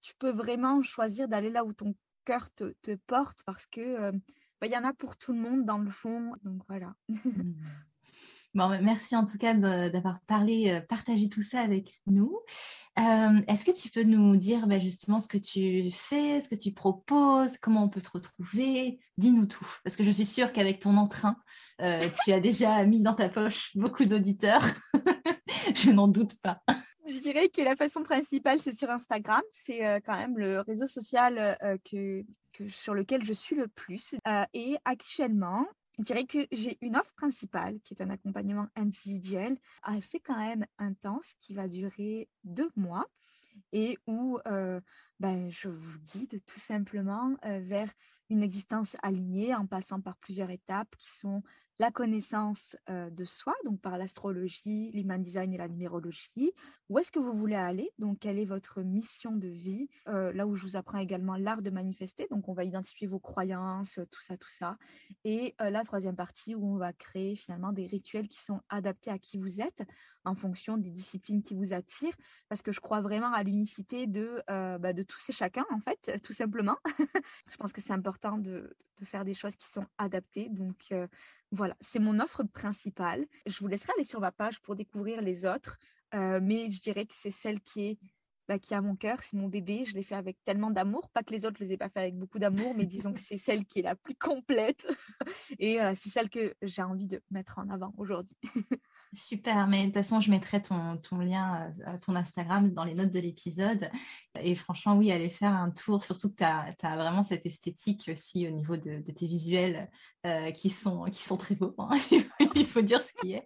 tu 0.02 0.14
peux 0.18 0.32
vraiment 0.32 0.82
choisir 0.82 1.28
d'aller 1.28 1.50
là 1.50 1.66
où 1.66 1.74
ton 1.74 1.96
cœur 2.26 2.50
te, 2.56 2.74
te 2.82 2.96
porte 3.08 3.40
parce 3.46 3.66
que 3.66 4.12
bah, 4.64 4.68
il 4.68 4.72
y 4.72 4.78
en 4.78 4.86
a 4.86 4.94
pour 4.94 5.18
tout 5.18 5.34
le 5.34 5.40
monde 5.40 5.66
dans 5.66 5.78
le 5.78 5.92
fond. 5.92 6.34
Donc 6.44 6.62
voilà. 6.70 6.96
Bon, 8.56 8.70
merci 8.84 9.16
en 9.16 9.26
tout 9.26 9.40
cas 9.40 9.56
d'avoir 9.56 10.20
parlé, 10.28 10.70
euh, 10.70 10.80
partagé 10.80 11.28
tout 11.28 11.42
ça 11.42 11.62
avec 11.62 12.00
nous. 12.06 12.40
Euh, 13.00 13.42
est-ce 13.48 13.66
que 13.66 13.72
tu 13.72 13.90
peux 13.90 14.04
nous 14.04 14.36
dire 14.36 14.68
bah, 14.68 14.78
justement 14.78 15.20
ce 15.20 15.28
que 15.28 15.40
tu 15.40 15.90
fais, 15.90 16.40
ce 16.40 16.50
que 16.50 16.56
tu 16.56 16.72
proposes, 16.72 17.58
comment 17.58 17.84
on 17.84 17.90
peut 17.90 18.02
te 18.02 18.12
retrouver? 18.12 19.00
Dis-nous 19.18 19.48
tout, 19.48 19.68
parce 19.84 19.96
que 19.96 20.04
je 20.04 20.12
suis 20.12 20.28
sûre 20.28 20.54
qu'avec 20.54 20.80
ton 20.80 20.98
entrain, 20.98 21.36
euh, 21.82 22.08
tu 22.24 22.32
as 22.32 22.40
déjà 22.40 22.84
mis 22.86 23.02
dans 23.02 23.16
ta 23.16 23.28
poche 23.28 23.76
beaucoup 23.76 24.06
d'auditeurs. 24.06 24.64
je 25.74 25.90
n'en 25.90 26.08
doute 26.08 26.36
pas. 26.36 26.62
Je 27.08 27.20
dirais 27.22 27.50
que 27.50 27.64
la 27.64 27.76
façon 27.76 28.04
principale, 28.04 28.60
c'est 28.62 28.78
sur 28.78 28.92
Instagram. 28.92 29.42
C'est 29.52 30.00
quand 30.06 30.16
même 30.16 30.38
le 30.38 30.60
réseau 30.62 30.86
social 30.86 31.58
sur 32.70 32.94
lequel 32.94 33.26
je 33.26 33.34
suis 33.34 33.56
le 33.56 33.68
plus. 33.68 34.16
et 34.54 34.78
actuellement, 34.86 35.66
je 35.98 36.04
dirais 36.04 36.26
que 36.26 36.48
j'ai 36.52 36.78
une 36.82 36.96
offre 36.96 37.14
principale 37.16 37.80
qui 37.82 37.94
est 37.94 38.02
un 38.02 38.10
accompagnement 38.10 38.68
individuel 38.76 39.58
assez 39.84 40.20
quand 40.20 40.38
même 40.38 40.66
intense 40.78 41.34
qui 41.40 41.54
va 41.54 41.68
durer 41.68 42.30
deux 42.44 42.70
mois 42.76 43.06
et 43.72 43.98
où 44.08 44.40
ben, 45.20 45.52
je 45.52 45.70
vous 45.70 46.00
guide 46.00 46.42
tout 46.46 46.60
simplement 46.60 47.38
vers 47.44 47.90
une 48.30 48.42
existence 48.42 48.98
alignée 49.04 49.54
en 49.54 49.68
passant 49.68 50.02
par 50.02 50.18
plusieurs 50.18 50.50
étapes 50.50 50.96
qui 50.98 51.08
sont 51.08 51.44
la 51.80 51.92
connaissance 51.92 52.76
de 52.90 53.26
soi, 53.26 53.54
donc 53.66 53.82
par 53.82 53.98
l'astrologie, 53.98 54.92
l'human 54.92 55.22
design 55.22 55.54
et 55.54 55.58
la 55.58 55.68
numérologie. 55.68 56.52
Où 56.90 57.00
est-ce 57.00 57.12
que 57.12 57.20
vous 57.20 57.34
voulez 57.34 57.56
aller? 57.56 57.90
Donc, 57.98 58.20
quelle 58.20 58.38
est 58.38 58.46
votre 58.46 58.82
mission 58.82 59.36
de 59.36 59.48
vie? 59.48 59.90
Là 60.06 60.46
où 60.46 60.56
je 60.56 60.64
vous 60.64 60.76
apprends 60.76 61.00
également 61.00 61.36
l'art 61.36 61.62
de 61.62 61.70
manifester. 61.70 62.28
Donc, 62.30 62.50
on 62.50 62.54
va 62.54 62.64
identifier 62.64 63.08
vos 63.08 63.20
croyances, 63.20 64.00
tout 64.12 64.22
ça, 64.22 64.38
tout 64.38 64.50
ça. 64.50 64.78
Et 65.24 65.56
la 65.60 65.84
troisième 65.84 66.16
partie 66.16 66.56
où 66.56 66.74
on 66.74 66.78
va 66.78 66.94
créer 66.94 67.36
finalement 67.36 67.72
des 67.72 67.88
rituels 67.88 68.28
qui 68.28 68.40
sont 68.40 68.62
adaptés 68.70 69.10
à 69.10 69.18
qui 69.18 69.38
vous 69.38 69.62
êtes 69.62 69.84
en 70.26 70.36
fonction 70.36 70.78
des 70.78 70.92
disciplines 70.92 71.42
qui 71.42 71.56
vous 71.56 71.74
attirent. 71.74 72.16
Parce 72.50 72.62
que 72.62 72.72
je 72.72 72.80
crois 72.80 73.02
vraiment 73.02 73.34
à 73.34 73.44
l'unicité 73.44 74.08
de, 74.08 74.44
bah, 74.48 74.94
de 74.94 75.04
tous 75.04 75.30
et 75.30 75.34
chacun, 75.34 75.66
en 75.72 75.80
fait, 75.80 76.22
tout 76.24 76.34
simplement. 76.34 76.78
je 77.52 77.58
pense 77.58 77.74
que 77.74 77.82
c'est 77.82 77.94
important 77.94 78.38
de, 78.38 78.76
de, 79.00 79.06
faire 79.06 79.26
des 79.26 79.34
choses 79.34 79.56
qui 79.56 79.68
sont 79.68 79.86
adaptées. 79.98 80.50
Donc, 80.50 80.94
voilà, 81.54 81.78
c'est 81.82 82.00
mon 82.00 82.20
offre 82.20 82.44
principale. 82.44 83.26
Je 83.46 83.60
vous 83.60 83.68
laisserai 83.68 83.94
aller 83.96 84.06
sur 84.06 84.20
ma 84.20 84.32
page 84.32 84.60
pour 84.62 84.76
découvrir 84.76 85.22
les 85.22 85.46
autres, 85.46 85.78
euh, 86.16 86.40
mais 86.42 86.72
je 86.72 86.82
dirais 86.82 87.06
que 87.06 87.14
c'est 87.16 87.32
celle 87.32 87.62
qui 87.62 87.82
est 87.90 88.00
bah, 88.50 88.60
qui 88.60 88.74
a 88.74 88.82
mon 88.82 88.98
cœur, 88.98 89.22
c'est 89.22 89.38
mon 89.38 89.48
bébé. 89.48 89.86
Je 89.86 89.94
l'ai 89.94 90.04
fait 90.04 90.16
avec 90.16 90.44
tellement 90.44 90.70
d'amour, 90.70 91.08
pas 91.10 91.24
que 91.24 91.32
les 91.32 91.46
autres 91.46 91.62
ne 91.62 91.68
les 91.68 91.76
ai 91.76 91.78
pas 91.78 91.88
fait 91.88 92.00
avec 92.00 92.18
beaucoup 92.18 92.40
d'amour, 92.40 92.74
mais 92.76 92.86
disons 92.86 93.14
que 93.14 93.20
c'est 93.20 93.38
celle 93.38 93.66
qui 93.66 93.80
est 93.80 93.84
la 93.84 93.96
plus 93.96 94.16
complète 94.16 94.86
et 95.60 95.80
euh, 95.80 95.94
c'est 95.96 96.10
celle 96.10 96.30
que 96.30 96.54
j'ai 96.62 96.82
envie 96.82 97.08
de 97.08 97.22
mettre 97.32 97.60
en 97.60 97.70
avant 97.70 97.94
aujourd'hui. 97.98 98.38
Super, 99.14 99.68
mais 99.68 99.82
de 99.82 99.86
toute 99.86 99.94
façon, 99.96 100.22
je 100.22 100.32
mettrai 100.32 100.62
ton, 100.62 100.98
ton 100.98 101.18
lien 101.18 101.70
euh, 101.80 101.94
à 101.94 101.98
ton 101.98 102.16
Instagram 102.16 102.74
dans 102.74 102.84
les 102.84 102.96
notes 102.96 103.12
de 103.12 103.20
l'épisode. 103.20 103.92
Et 104.40 104.56
franchement, 104.56 104.96
oui, 104.96 105.12
allez 105.12 105.30
faire 105.30 105.54
un 105.54 105.70
tour, 105.70 106.04
surtout 106.04 106.30
que 106.30 106.38
tu 106.38 106.44
as, 106.44 106.96
vraiment 106.96 107.24
cette 107.24 107.46
esthétique 107.46 108.10
aussi 108.12 108.48
au 108.48 108.52
niveau 108.52 108.76
de, 108.76 109.04
tes 109.12 109.28
visuels 109.28 109.90
euh, 110.26 110.52
qui, 110.52 110.70
sont, 110.70 111.04
qui 111.06 111.22
sont 111.22 111.38
très 111.38 111.54
beaux, 111.54 111.76
hein. 111.78 111.96
il 112.56 112.68
faut 112.68 112.82
dire 112.82 113.02
ce 113.02 113.12
qui 113.22 113.34
est. 113.34 113.46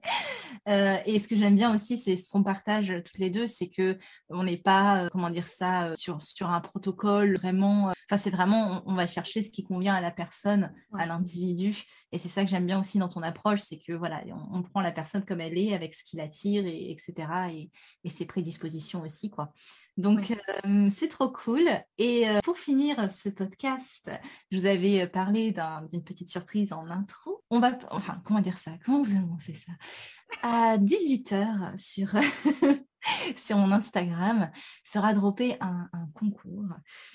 Euh, 0.69 0.97
et 1.05 1.19
ce 1.19 1.27
que 1.27 1.35
j'aime 1.35 1.55
bien 1.55 1.73
aussi, 1.73 1.97
c'est 1.97 2.15
ce 2.15 2.29
qu'on 2.29 2.43
partage 2.43 2.93
toutes 3.03 3.17
les 3.17 3.29
deux, 3.29 3.47
c'est 3.47 3.67
que 3.67 3.97
on 4.29 4.43
n'est 4.43 4.57
pas, 4.57 5.09
comment 5.11 5.29
dire 5.29 5.47
ça, 5.47 5.93
sur, 5.95 6.21
sur 6.21 6.49
un 6.49 6.61
protocole 6.61 7.35
vraiment. 7.35 7.91
Enfin, 8.09 8.17
c'est 8.17 8.29
vraiment, 8.29 8.83
on, 8.85 8.93
va 8.93 9.05
chercher 9.05 9.43
ce 9.43 9.51
qui 9.51 9.63
convient 9.63 9.95
à 9.95 10.01
la 10.01 10.11
personne, 10.11 10.73
à 10.97 11.05
l'individu. 11.05 11.83
Et 12.11 12.17
c'est 12.17 12.29
ça 12.29 12.43
que 12.43 12.49
j'aime 12.49 12.65
bien 12.65 12.79
aussi 12.79 12.99
dans 12.99 13.09
ton 13.09 13.21
approche, 13.21 13.59
c'est 13.59 13.79
que 13.79 13.91
voilà, 13.91 14.23
on, 14.51 14.63
prend 14.63 14.81
la 14.81 14.91
personne 14.91 15.25
comme 15.25 15.41
elle 15.41 15.57
est, 15.57 15.73
avec 15.73 15.93
ce 15.93 16.03
qui 16.03 16.15
l'attire, 16.15 16.65
et, 16.65 16.91
etc. 16.91 17.13
Et, 17.51 17.69
et, 18.03 18.09
ses 18.09 18.25
prédispositions 18.25 19.01
aussi, 19.01 19.29
quoi. 19.29 19.53
Donc, 19.97 20.31
euh, 20.65 20.89
c'est 20.89 21.09
trop 21.09 21.29
cool. 21.29 21.67
Et 21.97 22.29
euh, 22.29 22.39
pour 22.43 22.57
finir 22.57 23.11
ce 23.11 23.29
podcast, 23.29 24.09
je 24.51 24.57
vous 24.57 24.65
avais 24.65 25.07
parlé 25.07 25.53
d'une 25.91 26.03
petite 26.03 26.29
surprise 26.29 26.71
en 26.71 26.89
intro. 26.89 27.43
On 27.49 27.59
va, 27.59 27.77
enfin, 27.91 28.21
comment 28.25 28.41
dire 28.41 28.57
ça? 28.57 28.71
Comment 28.85 29.01
vous 29.01 29.11
annoncez 29.11 29.55
ça? 29.55 29.71
À 30.43 30.77
18h 30.77 31.77
sur, 31.77 32.13
sur 33.35 33.57
mon 33.57 33.71
Instagram 33.71 34.49
sera 34.85 35.13
droppé 35.13 35.57
un, 35.59 35.89
un 35.91 36.07
concours, 36.13 36.69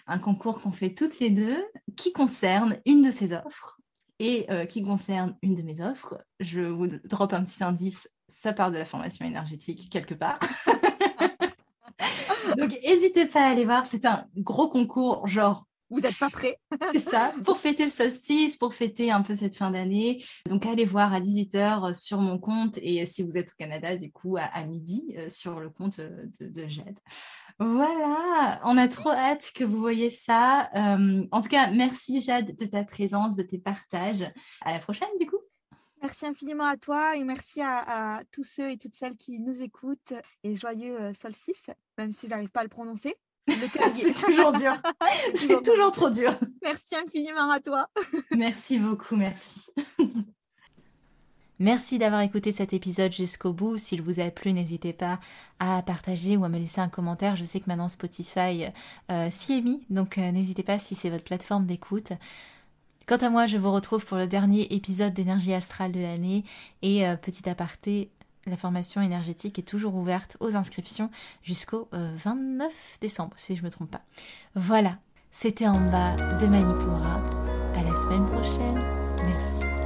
un 0.06 0.18
concours 0.18 0.58
qu'on 0.60 0.72
fait 0.72 0.94
toutes 0.94 1.18
les 1.18 1.30
deux, 1.30 1.64
qui 1.96 2.12
concerne 2.12 2.78
une 2.84 3.02
de 3.02 3.10
ces 3.10 3.32
offres 3.32 3.78
et 4.18 4.46
euh, 4.50 4.66
qui 4.66 4.82
concerne 4.82 5.36
une 5.42 5.54
de 5.54 5.62
mes 5.62 5.80
offres. 5.80 6.18
Je 6.40 6.60
vous 6.60 6.86
drop 7.04 7.32
un 7.32 7.44
petit 7.44 7.62
indice, 7.62 8.08
ça 8.28 8.52
part 8.52 8.70
de 8.70 8.78
la 8.78 8.84
formation 8.84 9.24
énergétique 9.24 9.90
quelque 9.90 10.14
part. 10.14 10.38
Donc, 12.58 12.78
n'hésitez 12.84 13.26
pas 13.26 13.42
à 13.42 13.50
aller 13.50 13.64
voir, 13.64 13.86
c'est 13.86 14.04
un 14.04 14.26
gros 14.36 14.68
concours, 14.68 15.26
genre 15.26 15.66
vous 15.92 16.00
n'êtes 16.00 16.18
pas 16.18 16.30
prêts. 16.30 16.58
c'est 16.92 17.00
ça, 17.00 17.34
pour 17.44 17.58
fêter 17.58 17.84
le 17.84 17.90
solstice, 17.90 18.56
pour 18.56 18.74
fêter 18.74 19.10
un 19.10 19.20
peu 19.20 19.36
cette 19.36 19.56
fin 19.56 19.70
d'année. 19.70 20.24
Donc, 20.48 20.64
allez 20.64 20.86
voir 20.86 21.12
à 21.12 21.20
18h 21.20 21.94
sur 21.94 22.18
mon 22.18 22.38
compte 22.38 22.78
et 22.80 23.04
si 23.04 23.22
vous 23.22 23.36
êtes 23.36 23.50
au 23.50 23.56
Canada, 23.58 23.96
du 23.96 24.10
coup, 24.10 24.38
à, 24.38 24.64
midi 24.64 25.14
euh, 25.18 25.28
sur 25.28 25.60
le 25.60 25.68
compte 25.68 26.00
de, 26.00 26.30
de 26.40 26.66
Jade. 26.66 26.98
Voilà, 27.58 28.60
on 28.64 28.76
a 28.76 28.88
trop 28.88 29.10
hâte 29.10 29.52
que 29.54 29.64
vous 29.64 29.78
voyez 29.78 30.10
ça. 30.10 30.70
Euh, 30.74 31.24
en 31.30 31.40
tout 31.40 31.48
cas, 31.48 31.70
merci 31.70 32.20
Jade 32.20 32.56
de 32.56 32.64
ta 32.66 32.84
présence, 32.84 33.36
de 33.36 33.42
tes 33.42 33.58
partages. 33.58 34.24
À 34.62 34.72
la 34.72 34.78
prochaine 34.78 35.08
du 35.20 35.26
coup. 35.26 35.38
Merci 36.00 36.26
infiniment 36.26 36.66
à 36.66 36.76
toi 36.76 37.16
et 37.16 37.22
merci 37.22 37.62
à, 37.62 38.22
tous 38.32 38.42
ceux 38.42 38.70
et 38.70 38.76
toutes 38.76 38.96
celles 38.96 39.16
qui 39.16 39.38
nous 39.38 39.62
écoutent 39.62 40.14
et 40.42 40.56
joyeux 40.56 41.00
euh, 41.00 41.12
solstice, 41.12 41.70
même 41.96 42.10
si 42.10 42.26
j'arrive 42.26 42.50
pas 42.50 42.60
à 42.60 42.64
le 42.64 42.68
prononcer. 42.68 43.14
C'est 43.48 44.14
toujours 44.14 44.52
dur. 44.52 44.74
C'est 45.34 45.62
toujours 45.62 45.92
trop 45.92 46.10
dur. 46.10 46.32
Merci 46.62 46.96
infiniment 46.96 47.50
à 47.50 47.60
toi. 47.60 47.88
merci 48.30 48.78
beaucoup, 48.78 49.16
merci. 49.16 49.70
Merci 51.62 51.98
d'avoir 51.98 52.22
écouté 52.22 52.50
cet 52.50 52.72
épisode 52.72 53.12
jusqu'au 53.12 53.52
bout. 53.52 53.78
S'il 53.78 54.02
vous 54.02 54.18
a 54.18 54.28
plu, 54.32 54.52
n'hésitez 54.52 54.92
pas 54.92 55.20
à 55.60 55.80
partager 55.82 56.36
ou 56.36 56.44
à 56.44 56.48
me 56.48 56.58
laisser 56.58 56.80
un 56.80 56.88
commentaire. 56.88 57.36
Je 57.36 57.44
sais 57.44 57.60
que 57.60 57.66
maintenant 57.68 57.88
Spotify 57.88 58.64
euh, 59.12 59.30
s'y 59.30 59.52
est 59.52 59.60
mis, 59.60 59.84
donc 59.88 60.18
euh, 60.18 60.32
n'hésitez 60.32 60.64
pas 60.64 60.80
si 60.80 60.96
c'est 60.96 61.08
votre 61.08 61.22
plateforme 61.22 61.64
d'écoute. 61.64 62.14
Quant 63.06 63.18
à 63.18 63.30
moi, 63.30 63.46
je 63.46 63.58
vous 63.58 63.70
retrouve 63.70 64.04
pour 64.04 64.18
le 64.18 64.26
dernier 64.26 64.74
épisode 64.74 65.14
d'énergie 65.14 65.54
astrale 65.54 65.92
de 65.92 66.00
l'année 66.00 66.42
et 66.82 67.06
euh, 67.06 67.14
petit 67.14 67.48
aparté, 67.48 68.10
la 68.46 68.56
formation 68.56 69.00
énergétique 69.00 69.56
est 69.60 69.62
toujours 69.62 69.94
ouverte 69.94 70.36
aux 70.40 70.56
inscriptions 70.56 71.12
jusqu'au 71.44 71.88
29 71.92 72.98
décembre, 73.00 73.34
si 73.36 73.54
je 73.54 73.60
ne 73.60 73.66
me 73.66 73.70
trompe 73.70 73.92
pas. 73.92 74.02
Voilà, 74.56 74.98
c'était 75.30 75.68
en 75.68 75.80
bas 75.92 76.16
de 76.16 76.46
Manipura. 76.48 77.22
À 77.76 77.84
la 77.84 77.94
semaine 77.94 78.26
prochaine. 78.26 78.80
Merci. 79.24 79.81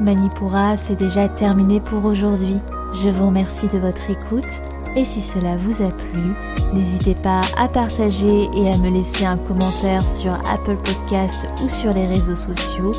Manipura, 0.00 0.76
c'est 0.76 0.96
déjà 0.96 1.28
terminé 1.28 1.80
pour 1.80 2.04
aujourd'hui. 2.04 2.58
Je 2.92 3.08
vous 3.08 3.26
remercie 3.26 3.68
de 3.68 3.78
votre 3.78 4.10
écoute 4.10 4.60
et 4.96 5.04
si 5.04 5.20
cela 5.20 5.56
vous 5.56 5.82
a 5.82 5.90
plu, 5.90 6.34
n'hésitez 6.72 7.14
pas 7.14 7.40
à 7.56 7.68
partager 7.68 8.48
et 8.54 8.70
à 8.70 8.76
me 8.78 8.90
laisser 8.90 9.24
un 9.24 9.36
commentaire 9.36 10.06
sur 10.06 10.32
Apple 10.32 10.76
Podcasts 10.76 11.48
ou 11.62 11.68
sur 11.68 11.92
les 11.92 12.06
réseaux 12.06 12.36
sociaux. 12.36 12.92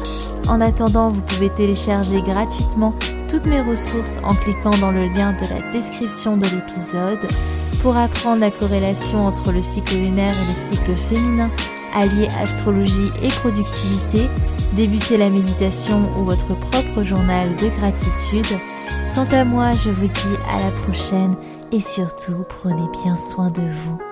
En 0.48 0.62
attendant, 0.62 1.10
vous 1.10 1.22
pouvez 1.22 1.50
télécharger 1.50 2.22
gratuitement 2.22 2.94
toutes 3.30 3.46
mes 3.46 3.62
ressources 3.62 4.20
en 4.24 4.34
cliquant 4.34 4.78
dans 4.82 4.92
le 4.92 5.06
lien 5.06 5.34
de 5.34 5.48
la 5.50 5.72
description 5.72 6.38
de 6.38 6.46
l'épisode. 6.46 7.20
pour 7.82 7.96
apprendre 7.96 8.42
la 8.42 8.52
corrélation 8.52 9.26
entre 9.26 9.54
le 9.54 9.62
cycle 9.62 9.96
lunaire 9.96 10.34
et 10.34 10.50
le 10.50 10.56
cycle 10.56 10.96
féminin, 10.98 11.50
allier 11.96 12.28
astrologie 12.42 13.12
et 13.22 13.30
productivité, 13.30 14.30
débuter 14.74 15.18
la 15.18 15.30
méditation 15.30 16.10
ou 16.18 16.24
votre 16.24 16.56
propre 16.56 17.04
journal 17.04 17.56
de 17.56 17.68
gratitude. 17.80 18.60
Quant 19.16 19.28
à 19.32 19.44
moi, 19.44 19.72
je 19.84 19.90
vous 19.90 20.08
dis 20.08 20.38
à 20.52 20.60
la 20.60 20.72
prochaine 20.72 21.36
et 21.72 21.82
surtout 21.82 22.46
prenez 22.48 22.88
bien 23.04 23.18
soin 23.18 23.50
de 23.52 23.62
vous. 23.62 24.09